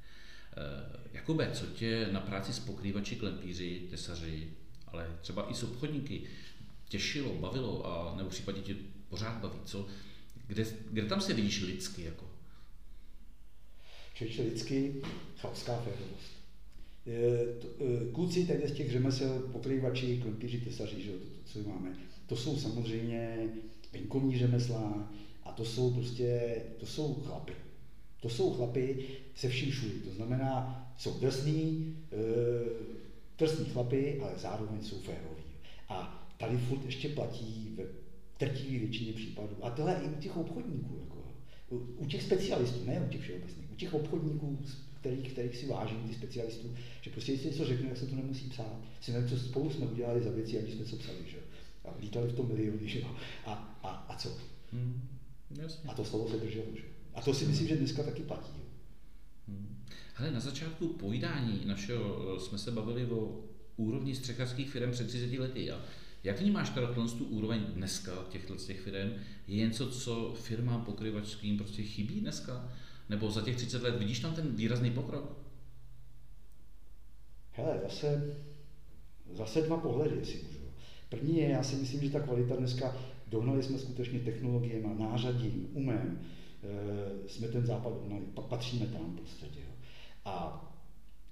E, 0.57 0.99
Jakube, 1.13 1.51
co 1.53 1.65
tě 1.65 2.09
na 2.11 2.19
práci 2.19 2.53
s 2.53 2.59
pokrývači, 2.59 3.15
klempíři, 3.15 3.87
tesaři, 3.89 4.53
ale 4.87 5.17
třeba 5.21 5.51
i 5.51 5.55
s 5.55 5.63
obchodníky 5.63 6.23
těšilo, 6.89 7.35
bavilo 7.35 7.85
a 7.87 8.15
nebo 8.17 8.29
případně 8.29 8.61
tě 8.61 8.75
pořád 9.09 9.41
baví, 9.41 9.59
co, 9.65 9.87
kde, 10.47 10.65
kde 10.91 11.05
tam 11.05 11.21
se 11.21 11.33
vidíš 11.33 11.61
lidsky? 11.61 12.03
Jako? 12.03 12.30
Čeče 14.21 14.41
lidsky 14.41 14.93
chalská 15.37 15.77
férovost. 15.77 16.31
E, 17.07 18.11
kluci 18.11 18.45
tady 18.45 18.67
z 18.67 18.71
těch 18.71 18.91
řemesel, 18.91 19.39
pokrývači, 19.39 20.19
klempíři, 20.21 20.57
tesaři, 20.57 21.01
že 21.01 21.11
to, 21.11 21.17
to, 21.17 21.43
co 21.45 21.69
máme, 21.69 21.95
to 22.27 22.35
jsou 22.35 22.57
samozřejmě 22.57 23.49
venkovní 23.93 24.37
řemesla 24.37 25.11
a 25.43 25.51
to 25.51 25.65
jsou 25.65 25.93
prostě, 25.93 26.55
to 26.79 26.85
jsou 26.85 27.13
chlapy. 27.13 27.53
To 28.19 28.29
jsou 28.29 28.53
chlapy 28.53 29.05
se 29.35 29.49
vším 29.49 29.71
všude. 29.71 29.93
To 29.93 30.15
znamená, 30.15 30.85
jsou 30.97 31.19
drsní, 31.19 31.95
e, 32.11 32.17
drsní 33.37 33.65
chlapy, 33.65 34.19
ale 34.21 34.31
zároveň 34.37 34.83
jsou 34.83 34.99
féroví. 34.99 35.43
A 35.89 36.27
tady 36.37 36.57
furt 36.57 36.85
ještě 36.85 37.09
platí 37.09 37.73
ve 37.77 37.83
trtivé 38.37 38.79
většině 38.79 39.13
případů. 39.13 39.55
A 39.61 39.69
tohle 39.69 40.01
i 40.05 40.09
u 40.09 40.21
těch 40.21 40.37
obchodníků. 40.37 40.99
Jako, 41.03 41.21
u 41.97 42.05
těch 42.05 42.23
specialistů, 42.23 42.85
ne 42.85 43.01
u 43.07 43.09
těch 43.09 43.21
všeobecných 43.21 43.70
těch 43.81 43.93
obchodníků, 43.93 44.59
kterých, 44.99 45.31
kterých 45.31 45.57
si 45.57 45.67
vážím, 45.67 46.07
ty 46.07 46.13
specialistů, 46.13 46.75
že 47.01 47.09
prostě 47.09 47.31
jestli 47.31 47.49
něco 47.49 47.65
řekne, 47.65 47.89
tak 47.89 47.97
se 47.97 48.07
to 48.07 48.15
nemusí 48.15 48.49
psát. 48.49 48.81
Si 49.01 49.11
nevím, 49.11 49.29
co 49.29 49.37
spolu 49.37 49.69
jsme 49.69 49.85
udělali 49.85 50.21
za 50.21 50.31
věci, 50.31 50.59
aniž 50.59 50.73
jsme 50.73 50.85
co 50.85 50.95
psali, 50.95 51.17
že 51.31 51.37
A 51.85 51.95
lítali 52.01 52.27
v 52.27 52.35
tom 52.35 52.47
miliony, 52.47 52.87
že 52.87 53.01
A, 53.45 53.79
a, 53.83 53.89
a 53.89 54.15
co? 54.17 54.37
Hmm, 54.73 55.01
A 55.87 55.93
to 55.93 56.05
slovo 56.05 56.29
se 56.29 56.37
drželo, 56.37 56.65
že 56.75 56.83
A 57.13 57.21
to 57.21 57.33
si 57.33 57.45
myslím, 57.45 57.67
že 57.67 57.75
dneska 57.75 58.03
taky 58.03 58.23
platí. 58.23 58.51
Jo? 58.57 58.65
Hmm. 59.47 59.83
Hele, 60.13 60.31
na 60.31 60.39
začátku 60.39 60.87
povídání 60.87 61.61
našeho 61.65 62.39
jsme 62.39 62.57
se 62.57 62.71
bavili 62.71 63.05
o 63.05 63.43
úrovni 63.77 64.15
střechařských 64.15 64.69
firm 64.69 64.91
před 64.91 65.07
30 65.07 65.39
lety. 65.39 65.71
A 65.71 65.81
jak 66.23 66.39
vnímáš 66.39 66.69
teda 66.69 66.93
tu 66.93 67.25
úroveň 67.25 67.61
dneska 67.65 68.11
těchto 68.29 68.55
těch 68.55 68.81
firm? 68.81 69.11
Je 69.47 69.57
něco, 69.57 69.89
co 69.89 70.33
firmám 70.41 70.85
pokryvačským 70.85 71.57
prostě 71.57 71.83
chybí 71.83 72.21
dneska? 72.21 72.71
Nebo 73.11 73.31
za 73.31 73.41
těch 73.41 73.55
30 73.55 73.83
let 73.83 73.99
vidíš 73.99 74.19
tam 74.19 74.33
ten 74.33 74.55
výrazný 74.55 74.91
pokrok? 74.91 75.37
Hele, 77.51 77.79
zase, 77.83 78.35
zase 79.33 79.61
dva 79.61 79.77
pohledy, 79.77 80.15
jestli 80.19 80.39
můžu. 80.43 80.59
První 81.09 81.37
je, 81.37 81.49
já 81.49 81.63
si 81.63 81.75
myslím, 81.75 82.01
že 82.01 82.09
ta 82.09 82.19
kvalita 82.19 82.55
dneska, 82.55 82.95
dohnali 83.27 83.63
jsme 83.63 83.79
skutečně 83.79 84.19
technologiemi, 84.19 84.87
nářadím, 84.99 85.67
umem, 85.73 86.21
e, 86.63 87.29
jsme 87.29 87.47
ten 87.47 87.65
západ 87.65 87.93
uhnali, 88.03 88.23
patříme 88.49 88.85
tam 88.85 89.15
prostě. 89.15 89.45
Jo. 89.45 89.71
A 90.25 90.65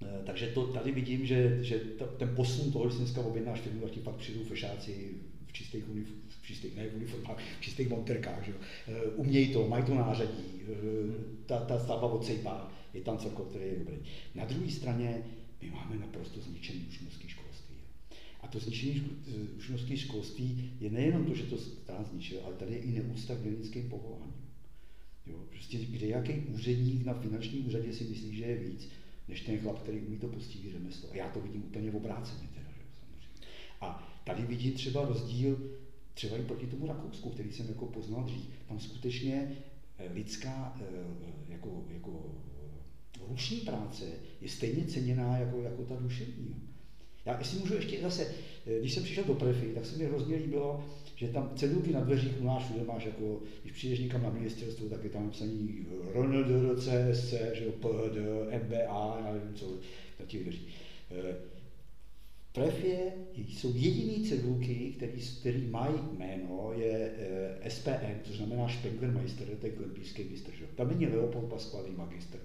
e, 0.02 0.24
takže 0.24 0.46
to 0.46 0.66
tady 0.66 0.92
vidím, 0.92 1.26
že, 1.26 1.64
že 1.64 1.78
ten 2.18 2.34
posun 2.36 2.72
toho, 2.72 2.88
že 2.88 2.92
si 2.94 2.98
dneska 2.98 3.20
objednáš 3.20 3.60
firmu, 3.60 3.80
tak 3.80 3.90
ti 3.90 4.00
pak 4.00 4.14
přijdou 4.14 4.44
fešáci 4.44 5.14
v 5.50 5.52
čistých, 5.52 5.88
unif, 5.88 6.08
v 6.28 6.46
čistých 6.46 6.76
ne 6.76 6.88
v 6.88 6.96
uniformách, 6.96 7.38
v 7.58 7.60
čistých 7.60 7.88
monterkách, 7.88 8.46
že? 8.46 8.52
E, 8.86 9.02
umějí 9.02 9.52
to, 9.52 9.68
mají 9.68 9.84
to 9.84 9.94
nářadí, 9.94 10.44
e, 10.62 10.74
ta, 11.46 11.64
ta 11.64 11.78
stavba 11.78 12.12
odsejpá, 12.12 12.72
je 12.94 13.00
tam 13.00 13.18
celko, 13.18 13.42
který 13.42 13.64
je 13.64 13.78
dobrý. 13.78 13.96
Na 14.34 14.44
druhé 14.44 14.70
straně 14.70 15.22
my 15.62 15.70
máme 15.70 15.96
naprosto 15.96 16.40
zničený 16.40 16.86
učňovský 16.88 17.28
školství. 17.28 17.76
A 18.40 18.48
to 18.48 18.58
zničení 18.58 19.02
učňovský 19.56 19.96
školství 19.96 20.70
je 20.80 20.90
nejenom 20.90 21.24
to, 21.24 21.34
že 21.34 21.42
to 21.42 21.58
stát 21.58 22.06
zničil, 22.06 22.40
ale 22.44 22.54
tady 22.54 22.72
je 22.72 22.78
i 22.78 22.90
neúcta 22.90 23.34
k 23.34 23.42
dělnickým 23.42 23.90
povoláním. 23.90 24.34
Jo, 25.26 25.36
prostě 25.50 25.78
kde 25.78 26.06
jaký 26.06 26.32
úředník 26.32 27.04
na 27.04 27.14
finančním 27.14 27.66
úřadě 27.66 27.92
si 27.92 28.04
myslí, 28.04 28.36
že 28.36 28.44
je 28.44 28.56
víc, 28.56 28.88
než 29.28 29.40
ten 29.40 29.58
chlap, 29.58 29.82
který 29.82 30.00
umí 30.00 30.18
to 30.18 30.28
postihy 30.28 30.72
řemeslo. 30.72 31.08
A 31.12 31.16
já 31.16 31.28
to 31.28 31.40
vidím 31.40 31.64
úplně 31.64 31.92
obráceně 31.92 32.48
teda, 32.54 32.70
že, 32.78 32.84
samozřejmě. 33.00 33.46
A 33.80 34.09
tady 34.30 34.46
vidím 34.46 34.72
třeba 34.72 35.04
rozdíl 35.04 35.58
třeba 36.14 36.36
i 36.36 36.42
proti 36.42 36.66
tomu 36.66 36.86
Rakousku, 36.86 37.30
který 37.30 37.52
jsem 37.52 37.68
jako 37.68 37.86
poznal 37.86 38.24
dřív. 38.24 38.44
Tam 38.68 38.80
skutečně 38.80 39.56
eh, 39.98 40.12
lidská 40.14 40.76
eh, 40.80 40.84
jako, 41.48 41.84
jako 41.90 42.24
ruční 43.28 43.56
práce 43.56 44.04
je 44.40 44.48
stejně 44.48 44.84
ceněná 44.84 45.38
jako, 45.38 45.62
jako 45.62 45.84
ta 45.84 45.96
duševní. 45.96 46.56
Já 47.24 47.38
jestli 47.38 47.58
můžu 47.58 47.74
ještě 47.74 48.02
zase, 48.02 48.34
eh, 48.66 48.80
když 48.80 48.92
jsem 48.94 49.02
přišel 49.02 49.24
do 49.24 49.34
Prefy, 49.34 49.66
tak 49.66 49.86
se 49.86 49.96
mi 49.96 50.04
hrozně 50.04 50.36
líbilo, 50.36 50.84
že 51.16 51.28
tam 51.28 51.50
cedulky 51.56 51.92
na 51.92 52.00
dveřích 52.00 52.40
u 52.40 52.44
nás 52.44 52.64
všude 52.64 52.84
máš, 52.84 53.04
jako, 53.04 53.40
když 53.62 53.72
přijdeš 53.72 54.00
někam 54.00 54.22
na 54.22 54.30
ministerstvo, 54.30 54.88
tak 54.88 55.04
je 55.04 55.10
tam 55.10 55.24
napsaný 55.24 55.86
RNDR, 56.14 56.76
CSC, 56.76 57.30
že 57.30 57.64
jo, 57.64 57.72
PD, 57.72 58.16
MBA, 58.64 59.20
já 59.26 59.32
nevím 59.32 59.54
co, 59.54 59.78
na 60.20 60.26
těch 60.26 60.42
dveřích. 60.42 60.68
Prefě 62.60 63.12
jsou 63.36 63.72
jediný 63.74 64.28
cedulky, 64.28 64.92
který, 64.96 65.22
který 65.40 65.66
mají 65.66 65.94
jméno, 66.18 66.72
je 66.76 67.12
eh, 67.62 67.70
SPM, 67.70 68.20
což 68.22 68.36
znamená 68.36 68.68
Spenglermeister, 68.68 69.56
to 69.56 69.66
je 69.66 69.72
klempířský 69.72 70.24
mistr. 70.24 70.52
Že? 70.52 70.66
Tam 70.74 70.88
není 70.88 71.06
Leopold 71.06 71.50
Pasquale, 71.50 71.90
magistr 71.96 72.38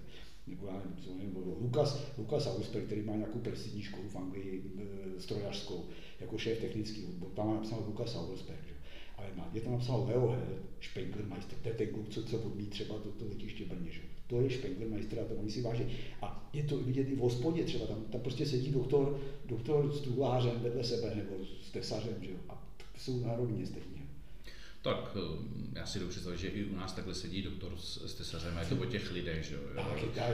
nebo 0.46 0.66
já 0.66 0.82
nebo 1.22 1.40
Lukas, 1.60 2.06
Lukas 2.18 2.46
Ausper, 2.46 2.82
který 2.82 3.02
má 3.02 3.16
nějakou 3.16 3.38
prestižní 3.38 3.82
školu 3.82 4.08
v 4.08 4.16
Anglii, 4.16 4.62
e, 4.78 5.20
strojařskou, 5.20 5.84
jako 6.20 6.38
šéf 6.38 6.60
technický 6.60 7.04
odbor, 7.04 7.30
tam 7.30 7.46
má 7.46 7.54
napsal 7.54 7.84
Lukas 7.86 8.16
Ausper, 8.16 8.56
že? 8.68 8.74
ale 9.16 9.28
má, 9.36 9.50
je 9.52 9.60
tam 9.60 9.72
napsal 9.72 10.04
Leo 10.08 10.28
Hell, 10.28 10.58
Spenglermeister, 10.80 11.58
to 11.62 11.68
je 11.68 11.74
ten 11.74 11.86
kluk, 11.86 12.08
co, 12.08 12.22
co 12.22 12.38
odmí 12.38 12.66
třeba 12.66 12.98
to, 12.98 13.10
to 13.10 13.24
letiště 13.24 13.64
Brně, 13.64 13.90
že? 13.90 14.00
To 14.26 14.40
je 14.40 14.50
Spenglermeister 14.50 15.18
a 15.20 15.24
to 15.24 15.34
oni 15.34 15.50
si 15.50 15.62
váží. 15.62 15.84
A 16.22 16.50
je 16.52 16.62
to 16.62 16.76
vidět 16.76 17.08
i 17.08 17.16
v 17.16 17.18
hospodě 17.18 17.64
třeba, 17.64 17.86
tam, 17.86 18.04
tam 18.12 18.20
prostě 18.20 18.46
sedí 18.46 18.70
doktor, 18.70 19.20
doktor 19.46 19.92
s 19.92 20.00
truhlářem 20.00 20.60
vedle 20.62 20.84
sebe, 20.84 21.14
nebo 21.14 21.44
s 21.62 21.70
tesařem, 21.70 22.14
že 22.20 22.30
jo? 22.30 22.36
a 22.48 22.62
jsou 22.98 23.20
národně 23.20 23.66
stejně. 23.66 23.96
Tak 24.82 25.16
eh, 25.16 25.78
já 25.78 25.86
si 25.86 26.00
dobře 26.00 26.20
že 26.36 26.48
i 26.48 26.64
u 26.64 26.76
nás 26.76 26.92
takhle 26.92 27.14
sedí 27.14 27.42
doktor 27.42 27.72
s, 27.76 28.06
s 28.06 28.14
tesařem, 28.14 28.58
je 28.58 28.66
to 28.66 28.82
o 28.82 28.84
těch 28.84 29.12
lidech, 29.12 29.44
že 29.44 29.54
jo. 29.54 29.60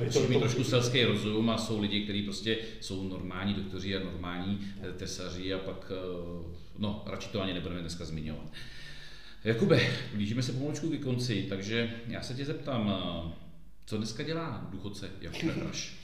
Musí 0.05 0.21
mít 0.29 0.39
trošku 0.39 0.65
selský 0.65 1.05
rozum 1.05 1.51
a 1.51 1.59
jsou 1.59 1.81
lidi, 1.81 2.05
kteří 2.05 2.23
prostě 2.23 2.59
jsou 2.81 3.09
normální 3.09 3.55
doktoři 3.55 3.97
a 3.97 4.05
normální 4.05 4.59
eh, 4.83 4.93
tesaři 4.93 5.55
a 5.55 5.59
pak, 5.59 5.93
eh, 5.95 6.45
no, 6.79 7.03
radši 7.07 7.29
to 7.29 7.43
ani 7.43 7.55
nebudeme 7.55 7.81
dneska 7.81 8.05
zmiňovat. 8.05 8.53
Jakube, 9.45 9.81
blížíme 10.15 10.43
se 10.43 10.53
pomalučku 10.53 10.91
ke 10.91 10.99
konci, 10.99 11.47
takže 11.49 11.95
já 12.09 12.23
se 12.23 12.35
tě 12.35 12.45
zeptám, 12.45 12.89
co 13.87 13.97
dneska 13.97 14.23
dělá 14.23 14.69
důchodce 14.71 15.11
Jakub 15.21 15.55
Praš? 15.61 15.95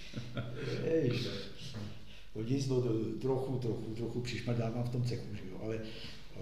Hodně 2.35 2.63
to 2.63 2.81
trochu, 3.21 3.59
trochu, 3.59 3.95
trochu 3.97 4.21
přišmadávám 4.21 4.85
v 4.85 4.89
tom 4.89 5.05
cechu, 5.05 5.35
že 5.35 5.43
jo, 5.51 5.59
ale 5.63 5.81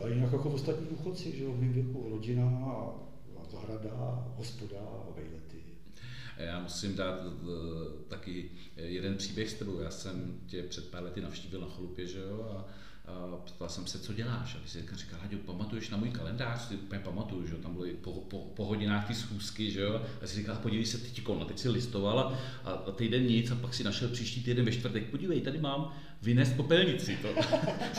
ale 0.00 0.10
jinak 0.10 0.32
jako 0.32 0.50
ostatní 0.50 0.86
důchodci, 0.86 1.36
že 1.36 1.44
jo, 1.44 1.52
v 1.52 1.60
mém 1.60 1.72
věku 1.72 2.08
rodina 2.10 2.44
a 2.44 2.94
zahrada, 3.50 3.90
hospoda 4.36 4.80
a 4.80 5.10
vejlety. 5.16 5.56
Já 6.36 6.60
musím 6.60 6.96
dát 6.96 7.20
eh, 7.20 7.48
taky 8.08 8.50
jeden 8.76 9.16
příběh 9.16 9.50
s 9.50 9.54
tebou. 9.54 9.80
Já 9.80 9.90
jsem 9.90 10.40
tě 10.46 10.62
před 10.62 10.90
pár 10.90 11.02
lety 11.02 11.20
navštívil 11.20 11.60
na 11.60 11.68
chalupě, 11.68 12.06
že 12.06 12.18
jo, 12.18 12.56
a 12.58 12.64
ptal 13.56 13.68
jsem 13.68 13.86
se, 13.86 13.98
co 13.98 14.12
děláš. 14.12 14.54
A 14.54 14.58
ty 14.58 14.68
jsi 14.68 14.84
říkal, 14.94 15.18
Haďo, 15.22 15.38
pamatuješ 15.38 15.90
na 15.90 15.96
můj 15.96 16.10
kalendář? 16.10 16.68
Ty 16.68 16.74
úplně 16.74 17.00
pamatuju, 17.00 17.46
že 17.46 17.54
tam 17.54 17.74
byly 17.74 17.92
po, 17.92 18.12
po, 18.12 18.38
po 18.38 18.64
hodinách 18.64 19.06
ty 19.06 19.14
schůzky, 19.14 19.70
že 19.70 19.80
jo. 19.80 20.02
A 20.22 20.26
jsi 20.26 20.36
říkal, 20.36 20.56
podívej 20.56 20.86
se 20.86 20.98
teď 20.98 21.22
a 21.40 21.44
teď 21.44 21.58
si 21.58 21.68
listoval 21.68 22.18
a, 22.18 22.34
a 22.64 22.90
týden 22.90 23.26
nic 23.26 23.50
a 23.50 23.54
pak 23.54 23.74
si 23.74 23.84
našel 23.84 24.08
příští 24.08 24.42
týden 24.42 24.64
ve 24.64 24.72
čtvrtek, 24.72 25.10
podívej, 25.10 25.40
tady 25.40 25.58
mám 25.58 25.92
vynést 26.22 26.56
popelnici. 26.56 27.18
To 27.22 27.28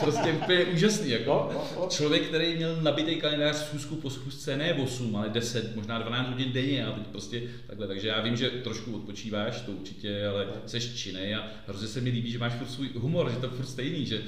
prostě 0.02 0.32
úplně 0.32 0.64
úžasný. 0.64 1.10
Jako. 1.10 1.66
Člověk, 1.88 2.22
který 2.22 2.56
měl 2.56 2.82
nabitý 2.82 3.16
kalendář 3.16 3.56
schůzku 3.56 3.96
po 3.96 4.10
schůzce, 4.10 4.56
ne 4.56 4.74
8, 4.74 5.16
ale 5.16 5.28
10, 5.28 5.76
možná 5.76 5.98
12 5.98 6.28
hodin 6.28 6.52
denně 6.52 6.86
a 6.86 6.92
teď 6.92 7.06
prostě 7.06 7.42
takhle. 7.66 7.86
Takže 7.86 8.08
já 8.08 8.20
vím, 8.20 8.36
že 8.36 8.50
trošku 8.50 8.96
odpočíváš, 8.96 9.60
to 9.60 9.72
určitě, 9.72 10.26
ale 10.26 10.46
jsi 10.66 10.80
činej 10.80 11.34
a 11.34 11.46
hrozně 11.66 11.88
se 11.88 12.00
mi 12.00 12.10
líbí, 12.10 12.30
že 12.30 12.38
máš 12.38 12.52
furt 12.52 12.70
svůj 12.70 12.88
humor, 12.94 13.30
že 13.30 13.36
to 13.36 13.50
furt 13.50 13.66
stejný, 13.66 14.06
že 14.06 14.22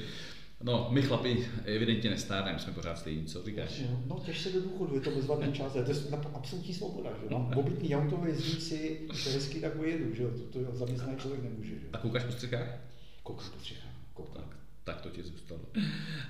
No, 0.63 0.87
my 0.91 1.01
chlapi 1.01 1.47
evidentně 1.65 2.09
nestárneme, 2.09 2.59
jsme 2.59 2.73
pořád 2.73 2.99
stejní, 2.99 3.25
co 3.25 3.43
říkáš? 3.43 3.81
No, 4.07 4.19
těž 4.25 4.41
se 4.41 4.51
do 4.51 4.61
důchodu, 4.61 4.95
je 4.95 5.01
to 5.01 5.11
bezvadný 5.11 5.53
čas, 5.53 5.73
to 5.73 5.79
je 5.79 5.85
absolutní 6.33 6.73
svoboda, 6.73 7.09
že 7.09 7.29
no? 7.29 7.49
Mobilní 7.55 7.95
auto 7.95 8.25
jezdí 8.25 8.61
si, 8.61 9.07
to 9.07 9.29
hezky 9.29 9.59
tak 9.59 9.79
ujedu, 9.79 10.15
že 10.15 10.27
to, 10.27 10.59
to 10.59 10.75
zaměstnaný 10.75 11.17
člověk 11.17 11.43
nemůže, 11.43 11.79
že 11.79 11.87
A 11.93 11.97
koukáš 11.97 12.23
po 12.23 12.31
střechách? 12.31 12.79
Koukám 13.23 13.49
po 13.49 13.59
střechách, 13.59 13.93
koukám. 14.13 14.43
Tak, 14.43 14.57
tak 14.83 15.01
to 15.01 15.09
ti 15.09 15.23
zůstalo. 15.23 15.61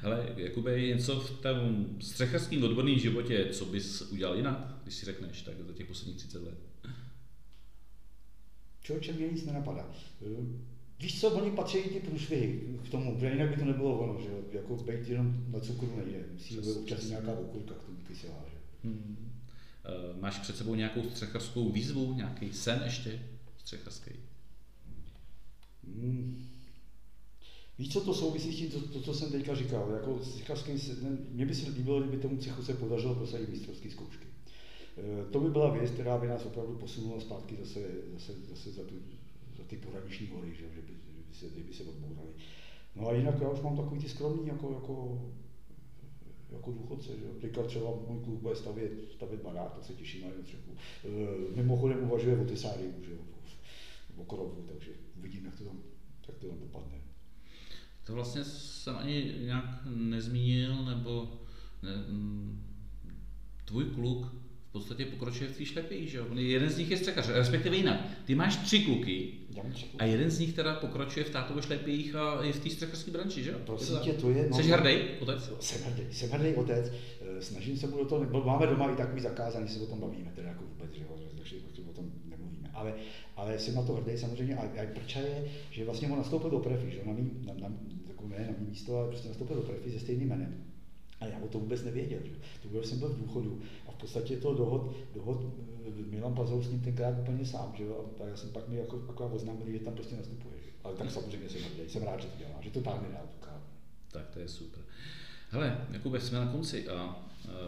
Ale 0.03 0.33
Jakube, 0.37 0.79
je 0.79 0.95
něco 0.95 1.19
v 1.19 1.41
tom 1.41 1.87
střechařském 2.01 2.63
odborném 2.63 2.99
životě, 2.99 3.49
co 3.51 3.65
bys 3.65 4.01
udělal 4.01 4.35
jinak, 4.35 4.75
když 4.83 4.95
si 4.95 5.05
řekneš, 5.05 5.41
tak 5.41 5.55
za 5.67 5.73
těch 5.73 5.87
posledních 5.87 6.17
30 6.17 6.43
let? 6.43 6.57
Člověče, 8.81 9.13
mě 9.13 9.27
nic 9.27 9.45
nenapadá. 9.45 9.89
Víš 11.01 11.21
co, 11.21 11.29
oni 11.29 11.51
patří 11.51 11.81
ty 11.81 11.99
průšvihy 11.99 12.61
k 12.85 12.89
tomu, 12.89 13.13
protože 13.13 13.29
jinak 13.29 13.49
by 13.49 13.55
to 13.55 13.65
nebylo 13.65 13.99
ono, 13.99 14.21
že 14.21 14.29
jako 14.51 14.75
být 14.75 15.07
jenom 15.07 15.45
na 15.47 15.59
cukru 15.59 15.95
nejde, 15.95 16.25
musí 16.33 16.57
být 16.57 16.77
občas 16.77 17.05
nějaká 17.05 17.31
okurka 17.33 17.73
k 17.73 17.83
tomu 17.83 17.97
kyselá, 18.07 18.45
že? 18.51 18.57
Hmm. 18.83 19.17
Uh, 20.13 20.21
máš 20.21 20.39
před 20.39 20.57
sebou 20.57 20.75
nějakou 20.75 21.09
střechařskou 21.09 21.71
výzvu, 21.71 22.13
nějaký 22.13 22.53
sen 22.53 22.81
ještě 22.85 23.19
střechařský? 23.57 24.11
Hmm. 25.83 26.47
Víš, 27.79 27.93
co 27.93 28.01
to 28.01 28.13
souvisí 28.13 28.53
s 28.53 28.55
tím, 28.55 28.71
to, 28.71 28.87
to 28.87 29.01
co 29.01 29.13
jsem 29.13 29.31
teďka 29.31 29.55
říkal, 29.55 29.91
jako 29.91 30.19
střechařský 30.23 30.79
sen, 30.79 31.17
mně 31.31 31.45
by 31.45 31.55
se 31.55 31.69
líbilo, 31.69 32.01
kdyby 32.01 32.17
tomu 32.17 32.37
cechu 32.37 32.63
se 32.63 32.73
podařilo 32.73 33.15
prosadit 33.15 33.49
mistrovské 33.49 33.91
zkoušky. 33.91 34.27
Uh, 34.97 35.31
to 35.31 35.39
by 35.39 35.49
byla 35.49 35.71
věc, 35.71 35.91
která 35.91 36.17
by 36.17 36.27
nás 36.27 36.45
opravdu 36.45 36.77
posunula 36.77 37.21
zpátky 37.21 37.57
zase, 37.61 37.79
zase, 38.13 38.33
zase 38.49 38.71
za 38.71 38.83
tu 38.83 38.95
ty 39.71 39.77
pohraniční 39.77 40.27
hory, 40.27 40.53
že, 40.53 40.65
že, 40.75 40.81
by, 40.81 40.93
že 40.93 41.21
by 41.27 41.33
se, 41.33 41.49
že 41.49 41.63
by 41.63 41.73
se 41.73 41.83
odbourali. 41.83 42.31
No 42.95 43.07
a 43.07 43.13
jinak 43.13 43.41
já 43.41 43.49
už 43.49 43.61
mám 43.61 43.77
takový 43.77 44.01
ty 44.01 44.09
skromný 44.09 44.47
jako, 44.47 44.71
jako, 44.73 45.21
jako 46.51 46.71
důchodce, 46.71 47.09
že 47.17 47.25
Teďka 47.41 47.63
třeba 47.63 47.89
můj 48.07 48.23
kluk 48.23 48.41
bude 48.41 48.55
stavět, 48.55 48.91
stavět 49.15 49.41
barák, 49.41 49.73
tak 49.73 49.83
se 49.83 49.93
těším 49.93 50.21
na 50.21 50.27
jednu 50.27 50.43
střechu. 50.43 50.71
E, 50.75 51.55
mimochodem 51.55 52.03
uvažuje 52.03 52.37
o 52.37 52.45
tesáriu, 52.45 52.93
že 53.01 53.11
o 54.17 54.23
korovu, 54.23 54.65
takže 54.67 54.91
uvidím, 55.17 55.45
jak 55.45 55.55
to 55.55 55.63
tam, 55.63 55.79
jak 56.27 56.37
to 56.37 56.47
tam 56.47 56.59
dopadne. 56.59 57.01
To 58.05 58.13
vlastně 58.13 58.43
jsem 58.43 58.95
ani 58.95 59.35
nějak 59.39 59.85
nezmínil, 59.85 60.85
nebo 60.85 61.41
ne, 61.83 61.91
tvůj 63.65 63.85
kluk 63.85 64.35
v 64.71 64.73
podstatě 64.73 65.05
pokročuje 65.05 65.49
v 65.49 65.57
té 65.57 65.65
šlepě, 65.65 66.07
že 66.07 66.17
jo? 66.17 66.25
Jeden 66.35 66.69
z 66.69 66.77
nich 66.77 66.91
je 66.91 66.97
střekař, 66.97 67.29
respektive 67.29 67.75
jinak. 67.75 67.99
Ty 68.25 68.35
máš 68.35 68.57
tři 68.57 68.79
kluky 68.79 69.33
a 69.99 70.05
jeden 70.05 70.31
z 70.31 70.39
nich 70.39 70.53
teda 70.53 70.75
pokračuje 70.75 71.25
v 71.25 71.29
tátově 71.29 71.63
šlepích 71.63 72.15
a 72.15 72.43
je 72.43 72.53
v 72.53 72.59
té 72.59 72.69
střechařské 72.69 73.11
branži, 73.11 73.43
že 73.43 73.51
jo? 73.51 73.57
Prosím 73.65 73.97
tě, 73.97 74.13
to 74.13 74.29
je... 74.29 74.53
Jsi 74.53 74.63
hrdý, 74.63 74.95
otec? 75.19 75.51
Jsem 75.59 75.81
hrdý, 75.81 76.03
jsem 76.13 76.29
hrdý 76.29 76.55
otec. 76.55 76.91
Eh, 77.21 77.41
snažím 77.41 77.77
se 77.77 77.87
mu 77.87 77.97
do 77.97 78.05
toho, 78.05 78.43
máme 78.45 78.67
doma 78.67 78.91
i 78.91 78.95
takový 78.95 79.21
zakázaný, 79.21 79.67
se 79.67 79.79
o 79.79 79.85
tom 79.85 79.99
bavíme, 79.99 80.31
teda 80.35 80.47
jako 80.49 80.63
vůbec, 80.63 80.91
že 80.93 81.01
jo, 81.01 81.17
takže 81.35 81.55
o 81.89 81.93
tom 81.93 82.11
nemluvíme. 82.25 82.69
Ale, 82.73 82.93
ale 83.35 83.59
jsem 83.59 83.75
na 83.75 83.81
to 83.81 83.93
hrdý 83.93 84.17
samozřejmě 84.17 84.55
a, 84.55 84.61
a 84.61 84.85
prča 84.93 85.19
je, 85.19 85.51
že 85.71 85.85
vlastně 85.85 86.07
on 86.07 86.17
nastoupil 86.17 86.49
do 86.49 86.59
prefi, 86.59 86.91
že 86.91 87.01
na 87.05 87.13
mý, 87.13 87.31
na, 87.45 87.53
na, 87.53 87.75
jako 88.07 88.27
ne 88.27 88.47
na 88.59 88.69
místo, 88.69 88.97
ale 88.97 89.07
prostě 89.07 89.27
nastoupil 89.27 89.55
do 89.55 89.61
Prefy 89.61 89.91
se 89.91 89.99
stejným 89.99 90.29
jménem. 90.29 90.63
A 91.19 91.25
já 91.25 91.39
o 91.39 91.47
tom 91.47 91.61
vůbec 91.61 91.83
nevěděl. 91.83 92.19
Že? 92.23 92.31
To 92.61 92.67
byl 92.67 92.83
jsem 92.83 92.99
byl 92.99 93.09
v 93.09 93.19
důchodu 93.19 93.61
podstatě 94.01 94.37
to 94.37 94.53
dohod, 94.53 94.95
dohod 95.13 95.45
eh, 95.85 95.89
Milan 96.09 96.35
Pazou 96.35 96.61
s 96.61 96.69
ním 96.69 96.79
tenkrát 96.79 97.19
úplně 97.19 97.45
sám, 97.45 97.73
že 97.77 97.83
jo? 97.83 98.05
A 98.23 98.27
já 98.27 98.37
jsem 98.37 98.49
pak 98.49 98.67
mi 98.67 98.75
jako, 98.75 99.03
jako 99.07 99.27
oznámil, 99.27 99.71
že 99.71 99.79
tam 99.79 99.93
prostě 99.93 100.15
nastupuje. 100.15 100.55
Ale 100.83 100.95
tak 100.95 101.11
samozřejmě 101.11 101.49
jsem 101.49 101.61
jsem 101.87 102.03
rád, 102.03 102.21
že 102.21 102.27
to 102.27 102.37
dělá, 102.37 102.61
že 102.61 102.69
to 102.69 102.81
táhne 102.81 103.09
na 103.09 103.19
tu. 103.19 103.41
Tak 104.11 104.29
to 104.29 104.39
je 104.39 104.47
super. 104.47 104.83
Hele, 105.49 105.87
Jakube, 105.91 106.19
jsme 106.19 106.39
na 106.39 106.51
konci 106.51 106.89
a 106.89 107.15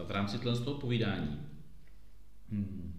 v 0.06 0.10
rámci 0.10 0.38
toho 0.38 0.80
povídání 0.80 1.40
hmm, 2.50 2.94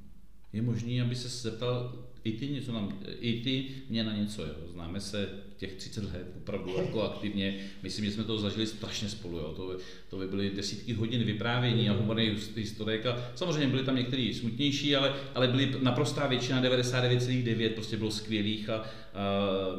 je 0.55 0.61
možný, 0.61 1.01
aby 1.01 1.15
se 1.15 1.29
zeptal 1.29 1.93
i 2.23 2.31
ty, 2.31 2.47
něco 2.47 2.71
nám, 2.71 2.99
i 3.19 3.41
ty 3.41 3.65
mě 3.89 4.03
na 4.03 4.15
něco, 4.15 4.41
jo. 4.41 4.53
Známe 4.71 5.01
se 5.01 5.29
těch 5.57 5.73
30 5.73 6.03
let 6.03 6.27
opravdu 6.37 6.73
jako 6.85 7.01
aktivně. 7.01 7.55
Myslím, 7.83 8.05
že 8.05 8.11
jsme 8.11 8.23
to 8.23 8.39
zažili 8.39 8.67
strašně 8.67 9.09
spolu, 9.09 9.37
jo. 9.37 9.53
To, 9.55 9.77
to 10.09 10.17
by 10.17 10.27
byly 10.27 10.49
desítky 10.49 10.93
hodin 10.93 11.23
vyprávění 11.23 11.89
a 11.89 11.93
humorných 11.93 12.57
historek 12.57 13.05
a 13.05 13.31
samozřejmě 13.35 13.67
byly 13.67 13.83
tam 13.83 13.95
některé 13.95 14.31
smutnější, 14.33 14.95
ale, 14.95 15.13
ale 15.35 15.47
byly 15.47 15.75
naprostá 15.81 16.27
většina, 16.27 16.63
99,9 16.63 17.69
prostě 17.69 17.97
bylo 17.97 18.11
skvělých 18.11 18.69
a, 18.69 18.75
a 18.75 18.83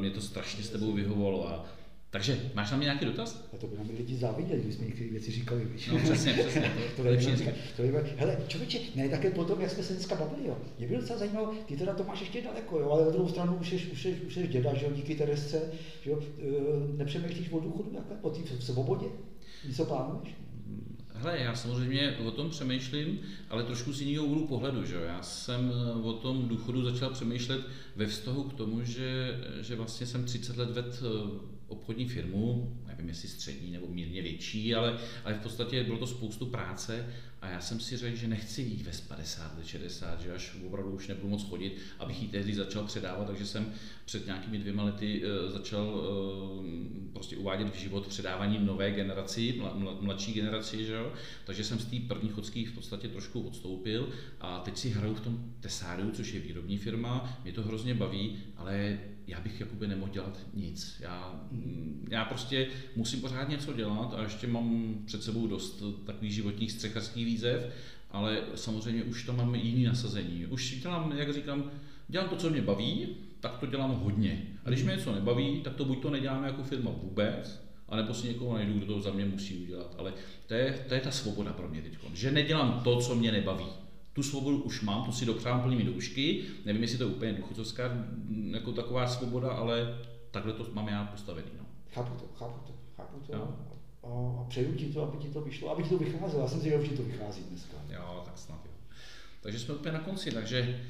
mě 0.01 0.11
to 0.11 0.21
strašně 0.21 0.63
s 0.63 0.71
tebou 0.71 0.93
vyhovovalo 0.93 1.49
a 1.49 1.76
takže 2.11 2.51
máš 2.55 2.71
na 2.71 2.77
mě 2.77 2.85
nějaký 2.85 3.05
dotaz? 3.05 3.49
A 3.53 3.57
to 3.57 3.67
by 3.67 3.77
nám 3.77 3.91
lidi 3.99 4.17
záviděli, 4.17 4.61
když 4.61 4.75
jsme 4.75 4.87
některé 4.87 5.11
věci 5.11 5.31
říkali. 5.31 5.65
Víš? 5.65 5.89
No 5.93 5.99
přesně, 5.99 6.33
přesně. 6.33 6.73
To, 6.97 7.03
to, 7.03 7.09
lepší 7.09 7.37
říkat. 7.37 7.55
To 7.77 7.83
by, 7.83 7.93
hele, 8.17 8.39
člověče, 8.49 8.79
ne 8.95 9.09
také 9.09 9.31
potom, 9.31 9.61
jak 9.61 9.71
jsme 9.71 9.83
se 9.83 9.93
dneska 9.93 10.15
bavili, 10.15 10.49
jo. 10.49 10.59
Mě 10.79 10.87
bylo 10.87 11.01
docela 11.01 11.19
zajímavé, 11.19 11.57
ty 11.67 11.77
teda 11.77 11.95
to 11.95 12.05
máš 12.05 12.21
ještě 12.21 12.43
daleko, 12.43 12.81
jo, 12.81 12.91
ale 12.91 13.05
na 13.05 13.11
druhou 13.11 13.29
stranu 13.29 13.57
už 13.57 13.69
jsi, 13.69 13.77
už 13.93 14.03
jsi, 14.03 14.21
už 14.27 14.35
jsi 14.35 14.49
děda, 14.49 14.75
že 14.75 14.85
jo, 14.85 14.93
díky 14.95 15.15
Teresce, 15.15 15.63
že 16.03 16.11
jo, 16.11 16.23
e, 16.39 16.97
nepřemýšlíš 16.97 17.51
o 17.51 17.61
důchodu 17.61 17.91
takhle, 17.91 18.17
o 18.23 18.31
té 18.31 18.41
svobodě? 18.61 19.07
Něco 19.69 19.85
plánuješ? 19.85 20.35
Hele, 21.19 21.39
já 21.39 21.55
samozřejmě 21.55 22.17
o 22.17 22.31
tom 22.31 22.51
přemýšlím, 22.51 23.19
ale 23.51 23.63
trošku 23.65 23.93
z 23.93 24.01
jiného 24.01 24.27
úhlu 24.27 24.47
pohledu. 24.47 24.85
Že? 24.85 24.95
Já 25.07 25.23
jsem 25.23 25.73
eh, 25.75 26.03
o 26.03 26.13
tom 26.13 26.49
důchodu 26.49 26.83
začal 26.83 27.11
přemýšlet 27.11 27.61
ve 27.97 28.07
vztahu 28.07 28.43
k 28.45 28.55
tomu, 28.55 28.85
že, 28.85 29.39
že 29.61 29.77
vlastně 29.77 30.07
jsem 30.07 30.25
30 30.25 30.57
let 30.57 30.71
vedl 30.71 30.91
eh, 30.93 31.56
obchodní 31.69 32.09
firmu, 32.09 32.77
nevím 32.87 33.09
jestli 33.09 33.29
střední 33.29 33.71
nebo 33.71 33.87
mírně 33.87 34.23
větší, 34.23 34.75
ale, 34.75 34.99
ale 35.25 35.35
v 35.35 35.43
podstatě 35.43 35.85
bylo 35.85 35.99
to 35.99 36.07
spoustu 36.07 36.47
práce 36.47 37.07
a 37.43 37.49
já 37.49 37.61
jsem 37.61 37.81
si 37.81 37.97
řekl, 37.97 38.17
že 38.17 38.29
nechci 38.29 38.63
jít 38.63 38.83
ve 38.83 38.93
50 39.09 39.59
let, 39.59 39.67
60, 39.67 40.21
že 40.21 40.33
až 40.33 40.57
opravdu 40.67 40.91
už 40.91 41.09
nebudu 41.09 41.29
moc 41.29 41.49
chodit, 41.49 41.77
abych 41.99 42.23
ji 42.23 42.29
tehdy 42.29 42.55
začal 42.55 42.85
předávat, 42.85 43.27
takže 43.27 43.47
jsem 43.47 43.73
před 44.05 44.27
nějakými 44.27 44.59
dvěma 44.59 44.83
lety 44.83 45.23
uh, 45.25 45.53
začal 45.53 45.87
uh, 45.87 46.67
prostě 47.13 47.37
uvádět 47.37 47.75
v 47.75 47.79
život 47.79 48.07
předávání 48.07 48.59
nové 48.59 48.91
generaci, 48.91 49.55
mla, 49.59 49.99
mladší 50.01 50.33
generaci, 50.33 50.85
že 50.85 50.93
jo? 50.93 51.13
takže 51.45 51.65
jsem 51.65 51.79
z 51.79 51.85
té 51.85 51.97
první 52.09 52.29
chodské 52.29 52.65
v 52.67 52.73
podstatě 52.73 53.09
trošku 53.09 53.41
odstoupil 53.41 54.09
a 54.41 54.59
teď 54.59 54.79
si 54.79 54.91
hraju 54.91 55.15
v 55.15 55.21
tom 55.21 55.55
Tesáriu, 55.61 56.11
což 56.11 56.33
je 56.33 56.41
výrobní 56.41 56.79
firma, 56.79 57.39
mě 57.45 57.53
to 57.53 57.63
hrozně 57.63 57.95
baví, 57.95 58.37
ale 58.57 58.99
já 59.27 59.41
bych 59.41 59.61
jakoby 59.61 59.87
nemohl 59.87 60.13
dělat 60.13 60.39
nic. 60.55 60.97
Já, 61.01 61.41
mm, 61.51 62.09
já 62.11 62.25
prostě 62.25 62.69
musím 62.97 63.21
pořád 63.21 63.49
něco 63.49 63.73
dělat 63.73 64.15
a 64.15 64.23
ještě 64.23 64.47
mám 64.47 64.95
před 65.07 65.23
sebou 65.23 65.47
dost 65.47 65.83
takových 66.07 66.35
životních 66.35 66.73
střechařských 66.73 67.27
výzev, 67.27 67.73
ale 68.11 68.43
samozřejmě 68.55 69.05
už 69.05 69.25
tam 69.25 69.37
mám 69.37 69.55
jiný 69.55 69.85
nasazení. 69.85 70.47
Už 70.47 70.81
dělám, 70.81 71.13
jak 71.17 71.33
říkám, 71.33 71.71
dělám 72.09 72.29
to, 72.29 72.37
co 72.37 72.51
mě 72.51 72.63
baví, 72.63 73.09
tak 73.41 73.59
to 73.59 73.67
dělám 73.67 73.91
hodně. 73.91 74.43
A 74.65 74.69
když 74.69 74.83
mě 74.83 74.97
něco 74.97 75.15
nebaví, 75.15 75.61
tak 75.61 75.75
to 75.75 75.85
buď 75.85 76.03
to 76.03 76.11
neděláme 76.11 76.47
jako 76.47 76.63
firma 76.63 76.91
vůbec, 76.91 77.63
anebo 77.89 78.15
si 78.15 78.29
někoho 78.29 78.55
najdu, 78.55 78.73
kdo 78.73 78.95
to 78.95 79.01
za 79.01 79.11
mě 79.11 79.25
musí 79.25 79.57
udělat. 79.57 79.95
Ale 79.99 80.13
to 80.47 80.55
je, 80.55 80.85
to 80.89 80.95
je 80.95 81.01
ta 81.01 81.11
svoboda 81.11 81.53
pro 81.53 81.69
mě 81.69 81.83
teď. 81.83 81.99
Že 82.15 82.31
nedělám 82.31 82.81
to, 82.85 83.01
co 83.01 83.15
mě 83.15 83.33
nebaví 83.33 83.67
tu 84.17 84.23
svobodu 84.23 84.63
už 84.63 84.83
mám, 84.83 85.05
tu 85.05 85.13
si 85.13 85.27
dopřávám 85.27 85.63
plnými 85.63 85.85
doušky. 85.85 86.45
Nevím, 86.65 86.83
jestli 86.83 86.99
to 86.99 87.05
je 87.05 87.11
úplně 87.11 87.33
důchodcovská 87.33 87.89
mm, 87.89 88.55
jako 88.55 88.73
taková 88.73 89.07
svoboda, 89.07 89.51
ale 89.51 89.99
takhle 90.31 90.53
to 90.53 90.67
mám 90.73 90.89
já 90.89 91.05
postavený. 91.05 91.49
No. 91.59 91.67
Chápu 91.95 92.15
to, 92.15 92.27
chápu 92.39 92.67
to, 92.67 92.73
chápu 92.97 93.21
to. 93.27 93.33
Jo. 93.33 93.49
A, 94.03 94.41
a 94.41 94.45
přeju 94.49 94.75
ti 94.75 94.85
to, 94.85 95.03
aby 95.03 95.17
ti 95.19 95.29
to 95.29 95.41
vyšlo, 95.41 95.71
aby 95.71 95.83
ti 95.83 95.89
to 95.89 95.99
vycházelo. 95.99 96.43
Já 96.43 96.49
jsem 96.49 96.61
si 96.61 96.71
že 96.71 96.97
to 96.97 97.03
vychází 97.03 97.43
dneska. 97.51 97.77
Jo, 97.91 98.23
tak 98.25 98.39
snad 98.39 98.61
jo. 98.65 98.73
Takže 99.43 99.59
jsme 99.59 99.75
úplně 99.75 99.93
na 99.93 100.01
konci, 100.01 100.31
takže 100.31 100.81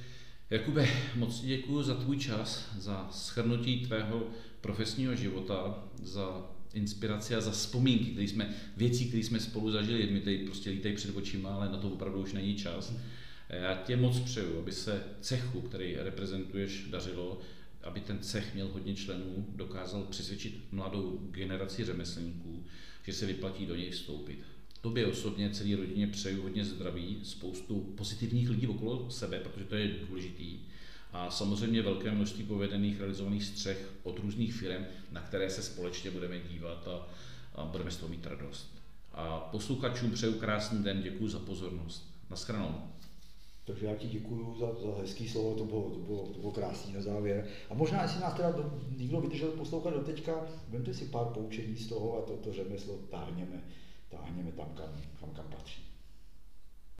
Jakube, 0.50 0.88
moc 1.14 1.40
děkuji 1.40 1.82
za 1.82 1.94
tvůj 1.94 2.18
čas, 2.18 2.68
za 2.78 3.08
schrnutí 3.10 3.86
tvého 3.86 4.22
profesního 4.60 5.14
života, 5.14 5.84
za 6.02 6.46
inspiraci 6.74 7.34
a 7.34 7.40
za 7.40 7.50
vzpomínky, 7.50 8.04
které 8.04 8.28
jsme, 8.28 8.54
věcí, 8.76 9.08
které 9.08 9.22
jsme 9.22 9.40
spolu 9.40 9.70
zažili, 9.70 10.06
mi 10.06 10.20
tady 10.20 10.38
prostě 10.38 10.70
lítají 10.70 10.94
před 10.94 11.16
očima, 11.16 11.54
ale 11.54 11.68
na 11.68 11.78
to 11.78 11.88
opravdu 11.88 12.22
už 12.22 12.32
není 12.32 12.54
čas. 12.54 12.96
Já 13.48 13.74
tě 13.74 13.96
moc 13.96 14.20
přeju, 14.20 14.58
aby 14.58 14.72
se 14.72 15.04
cechu, 15.20 15.60
který 15.60 15.96
reprezentuješ, 15.96 16.86
dařilo, 16.90 17.40
aby 17.82 18.00
ten 18.00 18.18
cech 18.18 18.54
měl 18.54 18.68
hodně 18.68 18.94
členů, 18.94 19.46
dokázal 19.56 20.02
přesvědčit 20.02 20.60
mladou 20.72 21.28
generaci 21.30 21.84
řemeslníků, 21.84 22.64
že 23.06 23.12
se 23.12 23.26
vyplatí 23.26 23.66
do 23.66 23.76
něj 23.76 23.90
vstoupit. 23.90 24.38
Tobě 24.80 25.06
osobně, 25.06 25.50
celé 25.50 25.76
rodině 25.76 26.06
přeju 26.06 26.42
hodně 26.42 26.64
zdraví, 26.64 27.18
spoustu 27.22 27.80
pozitivních 27.80 28.50
lidí 28.50 28.66
okolo 28.66 29.10
sebe, 29.10 29.40
protože 29.40 29.64
to 29.64 29.74
je 29.76 29.94
důležitý 30.08 30.58
a 31.16 31.30
samozřejmě 31.30 31.82
velké 31.82 32.10
množství 32.10 32.44
povedených 32.44 33.00
realizovaných 33.00 33.44
střech 33.44 33.90
od 34.02 34.18
různých 34.18 34.54
firm, 34.54 34.84
na 35.12 35.20
které 35.20 35.50
se 35.50 35.62
společně 35.62 36.10
budeme 36.10 36.40
dívat 36.40 36.88
a, 36.88 37.08
a 37.54 37.64
budeme 37.64 37.90
z 37.90 37.96
toho 37.96 38.08
mít 38.08 38.26
radost. 38.26 38.78
A 39.12 39.38
posluchačům 39.38 40.10
přeju 40.10 40.32
krásný 40.32 40.82
den, 40.84 41.02
děkuji 41.02 41.28
za 41.28 41.38
pozornost. 41.38 42.14
Naschranou. 42.30 42.74
Takže 43.64 43.86
já 43.86 43.94
ti 43.94 44.08
děkuji 44.08 44.56
za, 44.60 44.66
za 44.66 45.00
hezký 45.00 45.28
slovo, 45.28 45.54
to 45.54 45.64
bylo, 45.64 45.90
to, 45.90 45.98
bylo, 45.98 46.26
to 46.26 46.38
bylo 46.38 46.52
krásný 46.52 46.92
na 46.92 47.02
závěr. 47.02 47.46
A 47.70 47.74
možná, 47.74 48.02
jestli 48.02 48.20
nás 48.20 48.34
teda 48.34 48.50
do, 48.50 48.80
někdo 48.96 49.20
vydržel 49.20 49.50
poslouchat 49.50 49.94
do 49.94 50.00
teďka, 50.00 50.46
vemte 50.68 50.94
si 50.94 51.04
pár 51.04 51.26
poučení 51.26 51.76
z 51.76 51.88
toho 51.88 52.18
a 52.18 52.26
to, 52.26 52.36
to 52.36 52.52
řemeslo 52.52 52.94
táhněme, 53.10 53.62
táhněme 54.10 54.52
tam, 54.52 54.68
kam, 54.74 54.88
kam, 55.20 55.30
kam 55.30 55.44
patří. 55.50 55.85